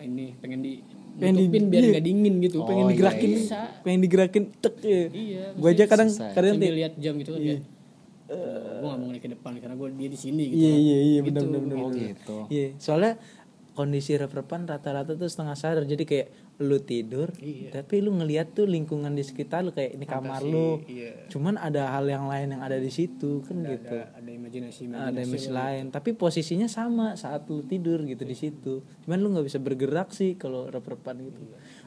ini 0.00 0.26
pengen 0.36 0.60
di 0.60 0.72
Pengen 1.20 1.36
di- 1.36 1.60
biar 1.66 1.82
iya. 1.82 1.90
nggak 1.92 2.04
dingin 2.04 2.34
gitu 2.40 2.56
pengen 2.62 2.84
Oh, 2.84 2.90
digerakin 2.90 3.30
iya, 3.30 3.38
iya. 3.38 3.60
pengen 3.80 4.00
digerakin 4.00 4.44
tek 4.56 4.74
ya 4.80 5.02
iya 5.08 5.44
gue 5.52 5.68
aja 5.68 5.84
kadang 5.84 6.08
susah. 6.08 6.32
kadang 6.32 6.54
sambil 6.54 6.66
ti- 6.66 6.76
lihat 6.76 6.92
jam 6.96 7.14
gitu 7.14 7.30
kan 7.30 7.40
kayak 7.40 7.60
gue 8.30 8.38
gak 8.80 8.96
mau 8.96 9.04
ngeliat 9.04 9.20
ke 9.20 9.30
depan 9.30 9.52
karena 9.56 9.74
gue 9.74 9.88
dia 9.92 10.08
di 10.08 10.18
sini 10.18 10.44
gitu 10.46 10.56
iya 10.56 10.70
kan. 10.70 10.80
iya 10.80 10.98
iya 11.00 11.18
Gitu. 11.20 11.26
benar 11.28 11.42
benar 11.44 11.60
benar 11.60 11.76
oh 11.76 11.88
benar. 11.88 12.00
gitu 12.06 12.36
iya 12.48 12.66
soalnya 12.76 13.12
kondisi 13.72 14.12
rep-repan 14.14 14.60
rata-rata 14.66 15.12
tuh 15.12 15.26
setengah 15.26 15.54
sadar 15.54 15.84
jadi 15.84 16.04
kayak 16.04 16.28
lu 16.60 16.76
tidur 16.78 17.32
Iya. 17.34 17.72
tapi 17.74 17.98
lu 17.98 18.12
ngeliat 18.12 18.52
tuh 18.52 18.66
lingkungan 18.66 19.08
di 19.10 19.20
sekitar 19.20 19.62
lu 19.62 19.72
kayak 19.72 19.94
ini 19.94 20.04
kamar 20.04 20.40
lu 20.42 20.84
iya 20.86 21.26
cuman 21.26 21.56
ada 21.56 21.88
hal 21.90 22.04
yang 22.04 22.24
lain 22.24 22.52
yang 22.52 22.60
ada 22.60 22.76
di 22.76 22.88
situ 22.88 23.40
kan 23.40 23.56
gitu 23.62 23.96
ada 23.96 24.19
ada 24.50 24.66
imajinasi 24.66 24.82
ada 24.90 24.98
imajinasi 25.14 25.22
image 25.22 25.48
lain. 25.48 25.84
tapi 25.88 26.10
posisinya 26.12 26.66
sama 26.66 27.14
saat 27.14 27.46
lu 27.46 27.62
tidur 27.62 28.02
gitu 28.02 28.26
di 28.26 28.34
situ. 28.34 28.82
Cuman 29.06 29.16
lu 29.16 29.30
nggak 29.30 29.46
bisa 29.46 29.58
bergerak 29.58 30.10
sih 30.10 30.34
kalau 30.34 30.66
rep-repan 30.66 31.14
gitu. 31.22 31.38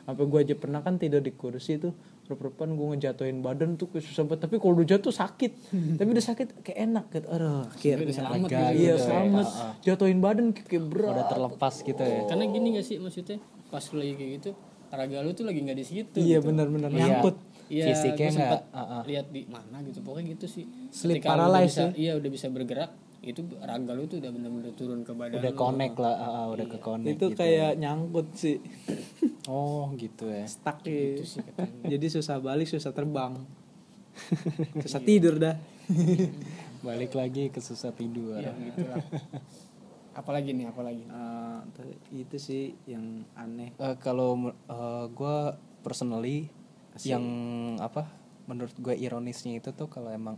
Sampai 0.04 0.24
gua 0.28 0.40
aja 0.40 0.56
pernah 0.56 0.80
kan 0.80 0.96
tidur 0.96 1.20
di 1.20 1.32
kursi 1.32 1.76
tuh 1.76 1.92
rep-repan 2.24 2.72
gua 2.74 2.96
ngejatuhin 2.96 3.44
badan 3.44 3.76
tuh 3.76 3.92
susah 3.94 4.24
banget. 4.24 4.48
Tapi 4.48 4.56
kalau 4.58 4.74
udah 4.80 4.88
jatuh 4.88 5.12
sakit. 5.12 5.52
Tapi 6.00 6.08
udah 6.10 6.26
sakit 6.26 6.48
kayak 6.64 6.80
enak 6.88 7.06
gitu. 7.12 7.28
Aduh 7.28 7.68
akhirnya 7.68 8.14
selamat 8.14 8.48
lega 8.48 8.60
gitu 8.72 8.80
iya 8.80 8.94
ya. 8.96 8.96
selamat. 8.98 9.48
Jatuhin 9.84 10.20
badan 10.24 10.46
kayak 10.56 10.68
kayak 10.72 10.86
berat. 10.88 11.12
Udah 11.14 11.28
terlepas 11.28 11.74
gitu 11.84 12.00
ya. 12.02 12.22
Karena 12.26 12.44
gini 12.48 12.68
gak 12.80 12.86
sih 12.88 12.96
maksudnya? 12.98 13.38
Pas 13.68 13.84
lu 13.92 14.00
lagi 14.00 14.16
kayak 14.16 14.32
gitu 14.40 14.52
raga 14.94 15.26
lu 15.26 15.34
tuh 15.34 15.42
lagi 15.42 15.58
nggak 15.58 15.74
di 15.74 15.86
situ 15.90 16.18
iya 16.22 16.38
gitu. 16.38 16.54
benar-benar 16.54 16.94
Iya. 16.94 16.98
nyangkut. 17.02 17.34
Iya, 17.34 17.53
Fisiknya 17.70 18.30
gue 18.30 18.38
sempat 18.38 18.62
nggak, 18.68 18.80
ah, 18.80 18.94
ah. 19.00 19.02
lihat 19.08 19.28
di 19.32 19.42
mana 19.48 19.80
gitu 19.88 20.00
pokoknya 20.04 20.36
gitu 20.36 20.46
sih. 20.48 20.66
Sleep 20.90 21.20
Ketika 21.22 21.34
udah 21.34 21.48
paralysis 21.48 21.78
bisa, 21.80 21.86
Iya 21.96 22.12
udah 22.20 22.30
bisa 22.30 22.48
bergerak, 22.52 22.92
itu 23.24 23.40
raga 23.64 23.92
lu 23.96 24.04
tuh 24.04 24.20
udah 24.20 24.32
benar-benar 24.36 24.74
turun 24.76 25.00
ke 25.08 25.16
badan. 25.16 25.40
udah 25.40 25.54
lu. 25.56 25.60
connect 25.60 25.96
lah 25.96 26.16
ah, 26.20 26.32
ah, 26.44 26.46
udah 26.52 26.66
ke 26.68 26.78
connect 26.84 27.16
itu 27.16 27.26
gitu. 27.32 27.40
kayak 27.40 27.72
nyangkut 27.80 28.28
sih 28.36 28.60
oh 29.48 29.96
gitu 29.96 30.28
ya 30.28 30.44
stuck 30.44 30.84
ya. 30.84 31.24
jadi 31.88 32.06
susah 32.12 32.44
balik 32.44 32.68
susah 32.68 32.92
terbang 32.92 33.40
susah 34.84 35.00
tidur 35.00 35.40
dah 35.40 35.56
balik 36.88 37.16
lagi 37.16 37.48
ke 37.48 37.64
susah 37.64 37.96
tidur 37.96 38.44
Iya 38.44 38.52
gitu 38.60 38.84
lah. 38.92 39.00
apalagi 40.14 40.52
nih, 40.54 40.68
apalagi. 40.70 41.08
Eh, 41.08 41.60
tapi 41.74 41.96
itu 42.12 42.38
sih 42.38 42.76
yang 42.86 43.24
aneh 43.34 43.72
Eh, 43.80 43.96
kalau 44.04 44.52
gue 45.10 45.38
personally 45.80 46.52
yang 47.02 47.26
apa 47.82 48.06
menurut 48.46 48.76
gue 48.78 48.94
ironisnya 48.94 49.58
itu 49.58 49.74
tuh 49.74 49.90
kalau 49.90 50.14
emang 50.14 50.38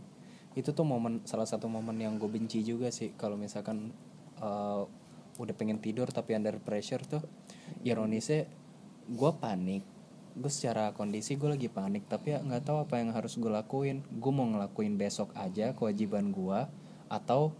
itu 0.56 0.72
tuh 0.72 0.88
momen 0.88 1.20
salah 1.28 1.44
satu 1.44 1.68
momen 1.68 2.00
yang 2.00 2.16
gue 2.16 2.30
benci 2.32 2.64
juga 2.64 2.88
sih. 2.88 3.12
Kalau 3.12 3.36
misalkan 3.36 3.92
eh, 4.40 4.82
udah 5.36 5.54
pengen 5.54 5.76
tidur 5.84 6.08
tapi 6.08 6.32
under 6.32 6.56
pressure 6.56 7.04
tuh 7.04 7.20
ironisnya 7.84 8.48
gue 9.06 9.32
panik. 9.36 9.84
Gue 10.36 10.52
secara 10.52 10.96
kondisi 10.96 11.36
gue 11.36 11.52
lagi 11.52 11.68
panik 11.68 12.08
tapi 12.08 12.36
ya 12.36 12.40
nggak 12.40 12.64
tahu 12.64 12.88
apa 12.88 13.04
yang 13.04 13.12
harus 13.12 13.36
gue 13.36 13.52
lakuin. 13.52 14.00
Gue 14.16 14.32
mau 14.32 14.48
ngelakuin 14.48 14.96
besok 14.96 15.36
aja 15.36 15.76
kewajiban 15.76 16.32
gue 16.32 16.60
atau 17.12 17.52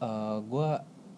eh, 0.00 0.38
gue 0.40 0.68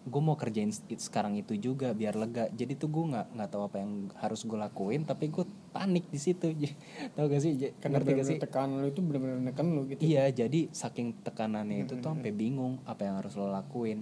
gue 0.01 0.21
mau 0.21 0.33
kerjain 0.33 0.73
it- 0.73 0.97
sekarang 0.97 1.37
itu 1.37 1.53
juga 1.61 1.93
biar 1.93 2.17
lega. 2.17 2.49
Jadi 2.49 2.73
tuh 2.73 2.89
gue 2.89 3.05
nggak 3.13 3.37
nggak 3.37 3.49
tahu 3.53 3.63
apa 3.69 3.77
yang 3.85 4.09
harus 4.17 4.41
gue 4.41 4.57
lakuin 4.57 5.05
tapi 5.05 5.29
gue 5.29 5.45
panik 5.69 6.09
di 6.09 6.17
situ. 6.17 6.57
Tau 7.15 7.29
gak 7.29 7.41
sih? 7.41 7.53
Karena 7.77 8.01
ngerti 8.01 8.11
gak 8.17 8.27
sih? 8.27 8.37
tekanan 8.41 8.81
lu 8.81 8.89
itu 8.89 9.01
benar-benar 9.05 9.39
neken 9.45 9.67
lu 9.77 9.85
gitu. 9.85 10.01
iya 10.01 10.25
jadi 10.33 10.73
saking 10.73 11.21
tekanannya 11.21 11.85
itu 11.85 12.01
tuh 12.01 12.17
sampai 12.17 12.33
bingung 12.33 12.81
apa 12.89 13.05
yang 13.05 13.21
harus 13.21 13.37
lo 13.37 13.49
lakuin. 13.53 14.01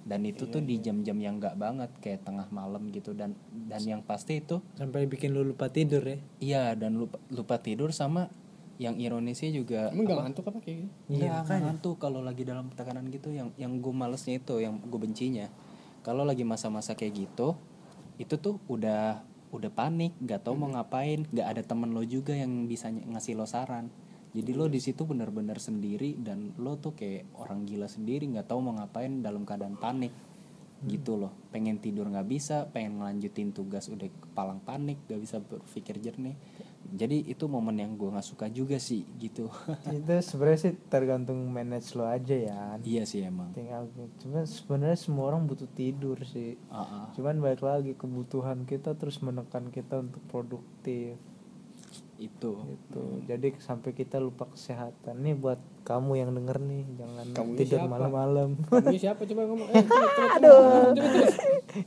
Dan 0.00 0.24
itu 0.24 0.48
tuh 0.48 0.64
di 0.64 0.80
jam-jam 0.80 1.12
yang 1.20 1.36
nggak 1.36 1.60
banget 1.60 1.90
kayak 2.00 2.24
tengah 2.24 2.48
malam 2.48 2.88
gitu. 2.88 3.12
Dan 3.12 3.36
dan 3.68 3.82
yang 3.84 4.00
pasti 4.00 4.40
itu 4.40 4.62
sampai 4.78 5.04
bikin 5.04 5.34
lu 5.34 5.44
lupa 5.44 5.68
tidur 5.68 6.00
ya? 6.06 6.18
Iya 6.40 6.64
dan 6.78 6.96
lupa 6.96 7.20
lupa 7.28 7.60
tidur 7.60 7.92
sama 7.92 8.30
yang 8.80 8.96
ironisnya 8.96 9.52
juga 9.52 9.92
emang 9.92 10.08
gak 10.08 10.20
ngantuk 10.24 10.44
apa 10.48 10.58
kayak 10.64 10.88
gitu 10.88 11.20
Iya, 11.20 11.44
ngantuk 11.44 12.00
kalau 12.00 12.24
lagi 12.24 12.48
dalam 12.48 12.72
tekanan 12.72 13.12
gitu 13.12 13.28
yang 13.28 13.52
yang 13.60 13.76
gue 13.76 13.92
malesnya 13.92 14.40
itu, 14.40 14.56
yang 14.56 14.80
gue 14.80 14.96
bencinya. 14.96 15.52
Kalau 16.00 16.24
lagi 16.24 16.48
masa-masa 16.48 16.96
kayak 16.96 17.28
gitu, 17.28 17.60
itu 18.16 18.40
tuh 18.40 18.56
udah 18.72 19.20
udah 19.52 19.68
panik, 19.68 20.16
nggak 20.24 20.48
tahu 20.48 20.56
mau 20.56 20.72
ngapain, 20.72 21.28
nggak 21.28 21.44
ada 21.44 21.60
temen 21.60 21.92
lo 21.92 22.00
juga 22.08 22.32
yang 22.32 22.64
bisa 22.64 22.88
ngasih 22.88 23.36
lo 23.36 23.44
saran. 23.44 23.92
Jadi 24.32 24.56
lo 24.56 24.64
di 24.70 24.80
situ 24.80 25.04
bener-bener 25.04 25.60
sendiri 25.60 26.16
dan 26.16 26.56
lo 26.56 26.80
tuh 26.80 26.96
kayak 26.96 27.28
orang 27.36 27.68
gila 27.68 27.84
sendiri, 27.84 28.32
nggak 28.32 28.48
tahu 28.48 28.64
mau 28.64 28.80
ngapain 28.80 29.20
dalam 29.20 29.44
keadaan 29.44 29.76
panik 29.76 30.14
gitu 30.88 31.20
loh. 31.20 31.36
Pengen 31.52 31.82
tidur 31.82 32.08
nggak 32.08 32.24
bisa, 32.30 32.64
pengen 32.72 33.02
ngelanjutin 33.02 33.52
tugas 33.52 33.92
udah 33.92 34.08
kepalang 34.08 34.64
panik, 34.64 34.96
nggak 35.04 35.20
bisa 35.20 35.36
berpikir 35.42 36.00
jernih. 36.00 36.38
Jadi 36.90 37.22
itu 37.26 37.46
momen 37.46 37.78
yang 37.78 37.94
gue 37.94 38.10
nggak 38.10 38.26
suka 38.26 38.46
juga 38.48 38.76
sih 38.76 39.06
gitu. 39.16 39.46
itu 39.96 40.12
sebenarnya 40.20 40.60
sih 40.60 40.74
tergantung 40.86 41.38
manage 41.46 41.94
lo 41.94 42.04
aja 42.04 42.34
ya 42.34 42.60
iya 42.82 43.02
sih 43.04 43.22
emang. 43.22 43.52
tinggal 43.52 43.86
cuma 44.18 44.42
sebenarnya 44.42 44.98
semua 44.98 45.30
orang 45.30 45.46
butuh 45.46 45.68
tidur 45.70 46.18
sih 46.24 46.58
Ah, 46.68 46.82
ah. 46.82 47.06
cuman 47.14 47.38
balik 47.38 47.62
lagi 47.62 47.92
kebutuhan 47.94 48.64
kita 48.64 48.94
terus 48.94 49.22
menekan 49.22 49.70
kita 49.70 50.02
untuk 50.02 50.22
produktif 50.26 51.14
itu. 52.20 52.52
gitu 52.52 53.04
jadi 53.24 53.56
sampai 53.56 53.96
kita 53.96 54.20
lupa 54.20 54.44
kesehatan 54.52 55.24
nih 55.24 55.34
buat 55.34 55.56
kamu 55.80 56.12
yang 56.20 56.30
denger 56.36 56.60
nih 56.60 56.84
jangan 57.00 57.26
Kamu 57.32 57.50
tidur 57.56 57.80
malam-malam 57.88 58.48
Kamu 58.68 58.92
siapa 58.94 59.24
coba 59.24 59.42
ngomong 59.48 59.68
eh, 59.74 59.82
coba, 59.88 60.06
coba, 60.12 60.34
Aduh. 60.36 60.60
Coba, 60.92 61.24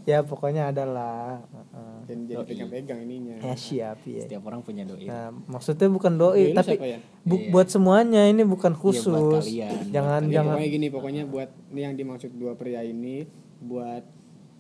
ya 0.10 0.20
pokoknya 0.26 0.74
adalah 0.74 1.38
uh, 1.70 1.93
Jangan 2.04 2.24
jadi 2.26 2.44
pegang-pegang 2.44 3.00
ininya. 3.02 3.36
Ya 3.38 3.56
siap 3.56 3.98
ya 4.04 4.22
Setiap 4.22 4.44
orang 4.44 4.60
punya 4.60 4.84
doi. 4.84 5.04
nah 5.04 5.28
maksudnya 5.46 5.88
bukan 5.88 6.14
doi 6.14 6.44
Doi 6.46 6.54
tapi 6.54 6.76
ya? 6.76 7.00
bu- 7.22 7.48
buat 7.50 7.68
semuanya 7.68 8.26
ini 8.26 8.44
bukan 8.44 8.74
khusus. 8.74 9.08
kalian, 9.42 9.90
jangan 9.90 10.22
Jadi 10.22 10.34
jangan. 10.34 10.54
Pokoknya 10.54 10.70
gini 10.70 10.88
pokoknya 10.88 11.24
buat 11.26 11.50
ini 11.70 11.80
yang 11.82 11.96
dimaksud 11.96 12.32
dua 12.34 12.54
pria 12.54 12.82
ini 12.82 13.24
buat 13.60 14.04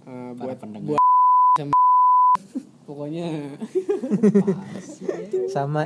eh, 0.03 0.32
buat 0.34 0.58
pendengar. 0.58 0.88
buat 0.89 1.03
sama 1.53 1.75
pokoknya. 2.84 3.27
Sama 5.47 5.82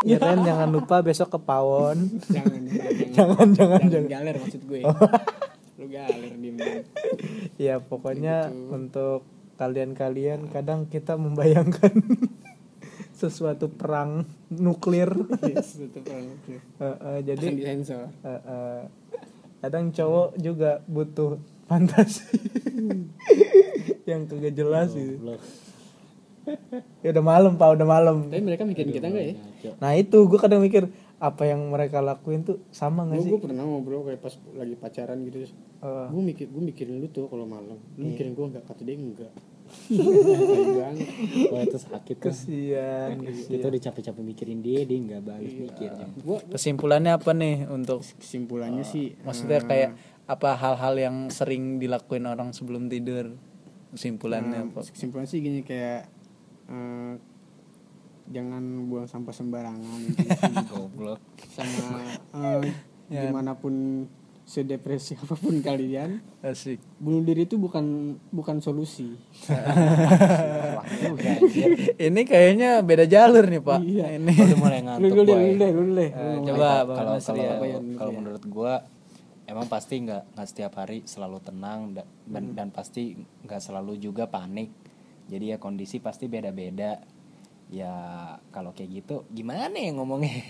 ya 0.00 0.16
kan 0.16 0.40
jangan 0.40 0.68
lupa 0.68 1.00
besok 1.00 1.28
ke 1.28 1.38
pawon. 1.38 1.98
Jangan 2.24 2.60
jangan 2.64 2.92
jangan. 3.02 3.48
Jangan 3.52 3.80
jangan 3.88 4.06
galer 4.08 4.34
maksud 4.36 4.62
gue. 4.64 4.80
Lu 5.74 5.86
galer 5.86 6.32
diem 6.32 6.56
diem 6.56 6.82
ya 7.56 7.78
pokoknya 7.78 8.46
untuk 8.50 9.22
kalian-kalian 9.58 10.48
kadang 10.54 10.86
kita 10.86 11.18
membayangkan 11.18 11.90
sesuatu 13.20 13.66
perang 13.66 14.22
nuklir. 14.48 15.10
Yes, 15.42 15.82
itu 15.82 15.98
perang 15.98 16.30
nuklir. 16.30 16.62
Jadi 17.26 17.46
kadang 19.58 19.90
cowok 19.90 20.38
juga 20.38 20.78
butuh 20.86 21.42
fantasi 21.66 22.30
yang 24.10 24.30
kagak 24.30 24.54
jelas 24.54 24.94
gitu. 24.94 25.34
Ya 27.04 27.12
udah 27.12 27.24
malam 27.26 27.52
pak 27.58 27.76
udah 27.76 27.84
malam. 27.84 28.30
Tapi 28.30 28.40
mereka 28.40 28.62
mikirin 28.64 28.94
kita 28.94 29.10
enggak 29.10 29.26
ya? 29.34 29.36
nah 29.82 29.90
itu 29.98 30.22
gue 30.22 30.38
kadang 30.38 30.62
mikir 30.62 30.86
apa 31.18 31.42
yang 31.44 31.66
mereka 31.66 31.98
lakuin 31.98 32.42
tuh 32.42 32.62
sama 32.70 33.02
nggak 33.02 33.16
gue 33.16 33.24
sih? 33.24 33.32
gue 33.32 33.40
pernah 33.42 33.62
ngobrol 33.62 34.02
kayak 34.04 34.18
pas 34.18 34.34
lagi 34.54 34.74
pacaran 34.74 35.18
gitu 35.22 35.50
Eh, 35.78 36.06
gue 36.08 36.22
mikir 36.24 36.46
gue 36.46 36.62
mikirin 36.64 36.96
lu 36.96 37.06
tuh 37.08 37.26
kalau 37.26 37.42
malam. 37.44 37.78
Lu 37.92 38.00
Iya. 38.00 38.06
mikirin 38.08 38.32
gue 38.32 38.46
enggak 38.48 38.64
kata 38.64 38.82
dia 38.82 38.94
enggak 38.94 39.30
banget 40.72 41.08
Wah 41.52 41.60
itu 41.60 41.76
sakit 41.76 42.16
tuh. 42.16 42.24
kesian 42.24 43.20
Kita 43.44 43.68
udah 43.68 43.80
capek-capek 43.82 44.22
mikirin 44.24 44.58
dia, 44.58 44.80
dia 44.82 44.96
nggak 44.96 45.22
bagus 45.22 45.52
mikirnya. 45.54 46.06
gue 46.08 46.38
kesimpulannya 46.48 47.12
apa 47.12 47.30
nih 47.32 47.68
untuk 47.68 48.00
kesimpulannya 48.16 48.82
sih 48.82 49.14
maksudnya 49.20 49.60
kayak 49.60 49.90
apa 50.24 50.54
hal-hal 50.54 50.94
yang 50.94 51.16
sering 51.28 51.76
dilakuin 51.76 52.24
orang 52.24 52.50
sebelum 52.50 52.86
tidur? 52.86 53.36
Kesimpulannya 53.90 54.68
apa? 54.68 54.84
kesimpulan 54.84 55.24
sih 55.24 55.40
gini 55.40 55.60
kayak 55.62 56.08
eh, 56.66 57.12
jangan 58.28 58.60
buang 58.86 59.04
sampah 59.04 59.32
sembarangan. 59.32 60.00
Goblok. 60.70 61.20
sama 61.48 62.00
eh, 62.60 62.72
di 63.14 63.28
mana 63.28 63.52
pun 63.52 64.04
sedepresi 64.42 65.12
apa 65.12 65.34
pun 65.34 65.60
kalian 65.66 66.24
asik 66.40 66.80
bunuh 66.96 67.20
diri 67.20 67.44
itu 67.44 67.56
bukan 67.56 67.84
bukan 68.28 68.58
solusi 68.58 69.12
ini 71.98 72.22
kayaknya 72.22 72.80
beda 72.80 73.04
jalur 73.04 73.44
nih 73.44 73.60
pak 73.60 73.80
Iya. 73.82 74.16
ini 74.16 74.32
Udah 74.32 74.56
mulai 74.56 74.78
lu 74.78 74.86
ngantuk 74.86 75.12
lu 75.12 75.22
deh 75.54 75.70
lu 75.70 75.82
deh 75.92 76.10
Eh, 76.10 76.34
Lu 76.34 76.40
coba 76.46 76.68
kalau 76.86 77.12
kalau 77.20 77.36
ya. 77.36 77.76
Ya? 78.00 78.08
menurut 78.10 78.44
gua 78.46 78.88
emang 79.44 79.66
pasti 79.66 80.00
nggak 80.00 80.32
nggak 80.32 80.48
setiap 80.48 80.72
hari 80.76 81.04
selalu 81.04 81.38
tenang 81.40 81.92
da- 81.92 82.08
dan, 82.24 82.44
Hmm. 82.46 82.54
dan 82.54 82.68
pasti 82.68 83.16
nggak 83.42 83.60
selalu 83.60 83.96
juga 83.98 84.24
panik 84.26 84.72
jadi 85.26 85.44
ya 85.44 85.58
kondisi 85.58 85.98
pasti 85.98 86.24
beda-beda 86.24 87.00
ya 87.68 87.92
kalau 88.48 88.72
kayak 88.72 89.04
gitu 89.04 89.28
gimana 89.28 89.76
ya 89.76 89.92
ngomongnya? 89.92 90.40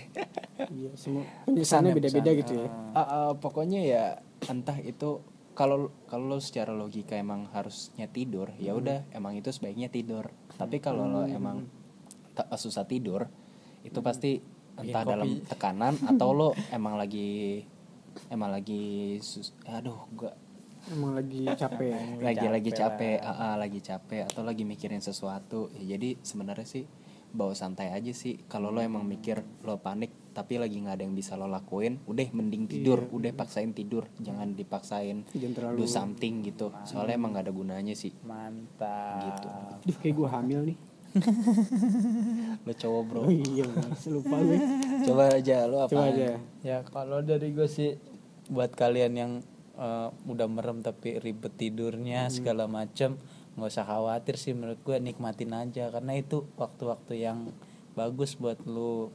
Iya 0.71 0.91
semua 1.01 1.27
penyesalannya 1.43 1.93
beda-beda 1.99 2.31
gitu 2.31 2.53
ya. 2.63 2.67
Ah, 2.95 2.99
ah, 3.03 3.31
pokoknya 3.35 3.79
ya 3.83 4.03
entah 4.47 4.79
itu 4.79 5.19
kalau 5.51 5.91
kalau 6.07 6.31
lo 6.31 6.39
secara 6.39 6.71
logika 6.71 7.19
emang 7.19 7.51
harusnya 7.51 8.07
tidur 8.07 8.55
ya 8.55 8.71
Hmm. 8.71 8.79
udah 8.79 8.99
emang 9.11 9.35
itu 9.35 9.51
sebaiknya 9.51 9.91
tidur. 9.91 10.31
Tapi 10.55 10.79
kalau 10.79 11.03
lo 11.07 11.27
emang 11.27 11.67
susah 12.55 12.87
tidur 12.87 13.27
itu 13.83 13.99
pasti 13.99 14.39
entah 14.79 15.03
dalam 15.03 15.43
tekanan 15.43 15.99
atau 16.15 16.31
lo 16.31 16.49
emang 16.71 16.95
lagi 16.95 17.59
emang 18.31 18.51
lagi 18.55 19.19
sus 19.19 19.51
aduh 19.67 20.07
gua 20.15 20.31
emang 20.87 21.19
lagi 21.19 21.43
capek. 21.59 22.23
Lagi 22.23 22.47
lagi 22.47 22.71
capek 22.71 23.19
ah, 23.19 23.35
ah, 23.51 23.55
lagi 23.59 23.83
capek 23.83 24.31
atau 24.31 24.47
lagi 24.47 24.63
mikirin 24.63 25.03
sesuatu. 25.03 25.67
Ya, 25.75 25.99
jadi 25.99 26.15
sebenarnya 26.23 26.63
sih 26.63 26.87
bawa 27.29 27.53
santai 27.53 27.93
aja 27.93 28.11
sih. 28.11 28.41
Kalau 28.49 28.73
lo 28.73 28.81
emang 28.81 29.05
mikir 29.05 29.41
lo 29.63 29.77
panik 29.77 30.11
tapi 30.29 30.55
lagi 30.55 30.79
nggak 30.79 30.95
ada 30.95 31.03
yang 31.03 31.17
bisa 31.17 31.35
lo 31.35 31.49
lakuin 31.49 31.99
udah 32.05 32.23
mending 32.31 32.69
tidur 32.69 33.09
udah 33.11 33.31
paksain 33.33 33.73
tidur. 33.73 34.07
Jangan 34.21 34.55
dipaksain 34.55 35.25
Jangan 35.33 35.53
terlalu- 35.53 35.77
do 35.77 35.85
something 35.85 36.45
gitu. 36.45 36.73
Soalnya 36.85 37.19
emang 37.19 37.35
nggak 37.35 37.45
ada 37.49 37.53
gunanya 37.53 37.93
sih. 37.93 38.13
Mantap. 38.23 39.21
Gitu. 39.25 39.47
Duh, 39.89 39.97
kayak 39.99 40.15
gue 40.15 40.29
hamil 40.29 40.59
nih. 40.73 40.77
Lo 42.65 42.73
cowok 42.73 43.01
bro. 43.09 43.19
Oh 43.25 43.33
iya 43.33 43.65
lupa 44.13 44.35
gue 44.45 44.59
coba 45.09 45.23
aja 45.33 45.57
lo 45.65 45.77
apa 45.85 45.91
coba 45.91 46.05
aja. 46.13 46.37
Ya 46.61 46.77
kalau 46.85 47.19
dari 47.25 47.49
gue 47.49 47.65
sih 47.65 47.97
buat 48.49 48.73
kalian 48.73 49.13
yang 49.17 49.31
eh, 49.77 50.09
udah 50.29 50.47
merem 50.49 50.85
tapi 50.85 51.17
ribet 51.17 51.53
tidurnya 51.57 52.29
segala 52.29 52.69
macem 52.69 53.17
nggak 53.59 53.75
usah 53.75 53.85
khawatir 53.85 54.39
sih 54.39 54.55
menurut 54.55 54.79
gue 54.81 54.97
nikmatin 54.97 55.51
aja. 55.51 55.91
Karena 55.91 56.15
itu 56.15 56.47
waktu-waktu 56.55 57.19
yang 57.19 57.51
bagus 57.93 58.39
buat 58.39 58.63
lu 58.63 59.11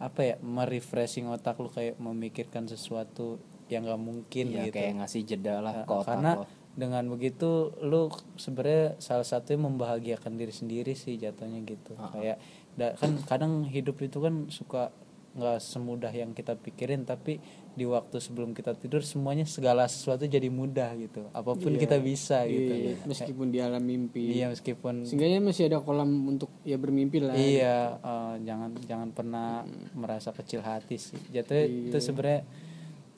apa 0.00 0.24
ya 0.24 0.34
merefreshing 0.40 1.28
otak 1.28 1.60
lu 1.60 1.68
kayak 1.68 2.00
memikirkan 2.00 2.64
sesuatu 2.64 3.36
yang 3.68 3.84
gak 3.84 4.00
mungkin 4.00 4.50
ya 4.50 4.66
gitu. 4.66 4.80
kayak 4.80 5.04
ngasih 5.04 5.22
jeda 5.28 5.60
lah 5.60 5.84
ke 5.84 5.92
otak 5.92 6.08
karena 6.08 6.30
lo. 6.40 6.44
dengan 6.74 7.04
begitu 7.06 7.70
lu 7.84 8.08
sebenarnya 8.40 8.96
salah 8.98 9.28
satunya 9.28 9.60
membahagiakan 9.68 10.40
diri 10.40 10.50
sendiri 10.50 10.96
sih 10.96 11.20
jatuhnya 11.20 11.60
gitu. 11.68 11.94
Kayak 12.16 12.40
da- 12.80 12.96
kan 12.96 13.20
kadang 13.28 13.68
hidup 13.68 14.00
itu 14.00 14.18
kan 14.18 14.48
suka 14.48 14.88
nggak 15.30 15.62
semudah 15.62 16.10
yang 16.10 16.34
kita 16.34 16.58
pikirin 16.58 17.06
tapi 17.06 17.38
di 17.70 17.86
waktu 17.86 18.18
sebelum 18.18 18.50
kita 18.50 18.74
tidur 18.74 18.98
semuanya 19.06 19.46
segala 19.46 19.86
sesuatu 19.86 20.26
jadi 20.26 20.50
mudah 20.50 20.90
gitu. 20.98 21.30
Apa 21.30 21.54
pun 21.54 21.78
kita 21.78 22.02
bisa 22.02 22.42
gitu. 22.50 22.74
Iya, 22.74 22.94
meskipun 23.06 23.46
di 23.54 23.58
alam 23.62 23.78
mimpi. 23.78 24.34
Iya 24.34 24.50
meskipun 24.50 25.06
seenggaknya 25.06 25.38
masih 25.38 25.70
ada 25.70 25.78
kolam 25.78 26.10
untuk 26.26 26.50
ya 26.66 26.74
bermimpi 26.74 27.22
lah. 27.22 27.38
Iya 27.38 28.02
eh, 28.02 28.34
jangan 28.42 28.70
jangan 28.84 29.08
pernah 29.14 29.62
merasa 29.94 30.34
kecil 30.34 30.66
hati 30.66 30.98
sih. 30.98 31.20
Jatuhnya 31.30 31.94
itu 31.94 31.98
sebenarnya 32.02 32.42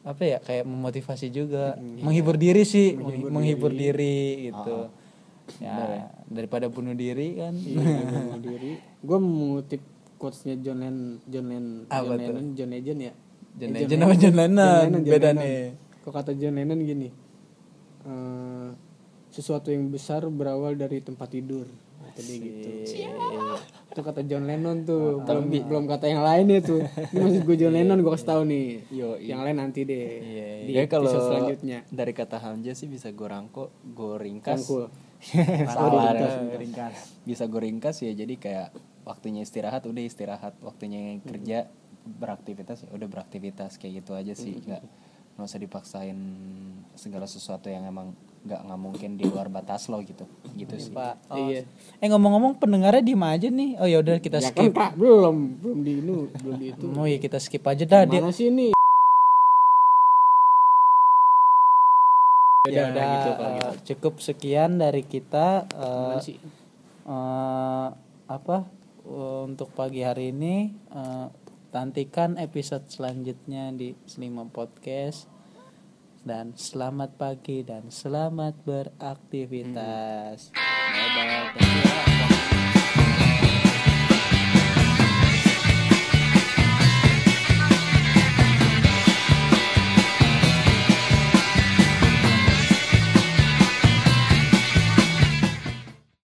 apa 0.04 0.22
ya 0.26 0.38
kayak 0.44 0.68
memotivasi 0.68 1.32
juga. 1.32 1.80
Menghibur 1.80 2.36
diri 2.36 2.68
sih. 2.68 2.92
Menghibur, 2.98 3.72
diri, 3.72 4.52
gitu. 4.52 4.92
Ya 5.64 6.12
daripada 6.28 6.68
bunuh 6.68 6.92
diri 6.92 7.40
kan. 7.40 7.56
Iya, 7.56 8.04
bunuh 8.04 8.42
diri. 8.42 8.72
Gue 9.06 9.18
mengutip 9.18 9.82
quotesnya 10.22 10.54
John 10.56 10.78
Lennon 10.78 11.18
John 11.26 11.46
Lennon 11.50 11.66
Apa 11.84 11.98
John 11.98 12.14
tuh? 12.14 12.22
Lennon 12.22 12.46
John 12.54 12.70
Legend 12.70 12.98
ya? 13.02 13.12
John 13.52 13.68
Eh, 13.68 13.74
Legend 13.76 14.00
apa 14.00 14.14
John 14.14 14.36
Lennon? 14.38 14.86
John 14.86 15.02
Beda 15.04 15.28
Lennon. 15.28 15.42
nih. 15.42 15.62
kok 15.98 16.12
kata 16.12 16.30
John 16.32 16.54
Lennon 16.54 16.80
gini? 16.80 17.08
Eh, 18.02 18.68
sesuatu 19.28 19.68
yang 19.68 19.88
besar 19.88 20.22
berawal 20.24 20.74
dari 20.74 20.98
tempat 20.98 21.28
tidur. 21.28 21.66
Kata 22.02 22.18
dia 22.20 22.36
gitu. 22.36 22.68
Itu 23.88 24.00
kata 24.00 24.20
John 24.22 24.44
Lennon 24.44 24.82
tuh. 24.82 25.22
Belum 25.22 25.46
belum 25.48 25.84
kata 25.86 26.06
yang 26.06 26.20
lain 26.20 26.46
ya 26.48 26.60
tuh. 26.60 26.82
Ini 26.82 27.18
maksud 27.18 27.42
gue 27.42 27.56
John 27.56 27.72
Lennon 27.72 27.98
gue 27.98 28.10
kasih 28.10 28.28
tahu 28.28 28.42
nih. 28.44 28.66
Yo, 28.90 29.16
yang 29.16 29.40
lain 29.40 29.56
nanti 29.56 29.82
deh. 29.82 30.06
Iya, 30.18 30.46
di 30.66 30.72
ya 30.74 30.82
kalau 30.86 31.08
selanjutnya. 31.08 31.86
dari 31.88 32.12
kata 32.12 32.36
Hamzah 32.36 32.74
sih 32.74 32.86
bisa 32.86 33.08
gue 33.08 33.24
rangkul 33.24 33.70
gue 33.82 34.12
ringkas. 34.18 34.60
Rangkul. 34.60 34.84
Salah, 35.70 36.12
ringkas. 36.58 37.22
Bisa 37.22 37.46
gue 37.46 37.60
ringkas 37.62 38.02
ya 38.02 38.10
jadi 38.10 38.34
kayak 38.34 38.68
waktunya 39.02 39.42
istirahat 39.42 39.82
udah 39.84 40.02
istirahat 40.02 40.54
waktunya 40.60 41.18
kerja 41.22 41.66
beraktivitas 42.02 42.86
ya 42.86 42.90
udah 42.94 43.08
beraktivitas 43.08 43.78
kayak 43.78 44.02
gitu 44.02 44.12
aja 44.14 44.34
sih 44.34 44.58
nggak 44.58 44.82
nggak 45.32 45.46
usah 45.48 45.60
dipaksain 45.60 46.18
segala 46.92 47.24
sesuatu 47.24 47.66
yang 47.66 47.88
emang 47.88 48.12
nggak 48.42 48.58
nggak 48.58 48.80
mungkin 48.80 49.10
di 49.14 49.24
luar 49.24 49.46
batas 49.48 49.86
lo 49.86 50.02
gitu 50.02 50.26
gitu 50.52 50.74
sih 50.76 50.90
Pak. 50.90 51.30
Oh, 51.30 51.38
Iya. 51.38 51.62
Eh 52.02 52.08
ngomong-ngomong 52.10 52.58
pendengarnya 52.58 53.00
diem 53.00 53.22
aja 53.22 53.48
nih. 53.48 53.70
Oh 53.80 53.86
ya 53.86 54.02
udah 54.02 54.18
kita 54.18 54.42
ya 54.42 54.50
kan 54.50 54.66
skip. 54.68 54.74
pak 54.74 54.92
belum 54.98 55.36
belum 55.62 55.78
di 55.80 55.92
ini 55.96 56.16
belum 56.42 56.54
di 56.58 56.66
itu 56.74 56.84
Oh 56.92 57.06
iya 57.06 57.16
kita 57.16 57.38
skip 57.38 57.62
aja 57.64 57.86
dah. 57.86 58.02
Dia, 58.04 58.18
mana 58.20 58.34
sih 58.34 58.50
ini 58.50 58.74
ya 62.62 62.70
Udah, 62.70 62.84
udah 62.92 63.04
gitu 63.08 63.30
kalau 63.32 63.48
eh, 63.48 63.54
gitu. 63.56 63.70
cukup 63.94 64.14
sekian 64.20 64.70
dari 64.76 65.02
kita. 65.02 65.66
eh, 65.66 66.06
Mana 66.12 66.20
sih 66.20 66.36
eh, 67.06 67.88
apa 68.28 68.56
untuk 69.06 69.74
pagi 69.74 70.06
hari 70.06 70.30
ini 70.30 70.70
eh, 70.90 71.26
nantikan 71.72 72.38
episode 72.38 72.86
selanjutnya 72.86 73.72
di 73.74 73.96
Selima 74.06 74.44
Podcast 74.46 75.26
dan 76.22 76.54
selamat 76.54 77.18
pagi 77.18 77.66
dan 77.66 77.90
selamat 77.90 78.54
beraktivitas. 78.62 80.54
Thank 80.54 81.58
you 81.58 82.28
ya. 82.28 82.31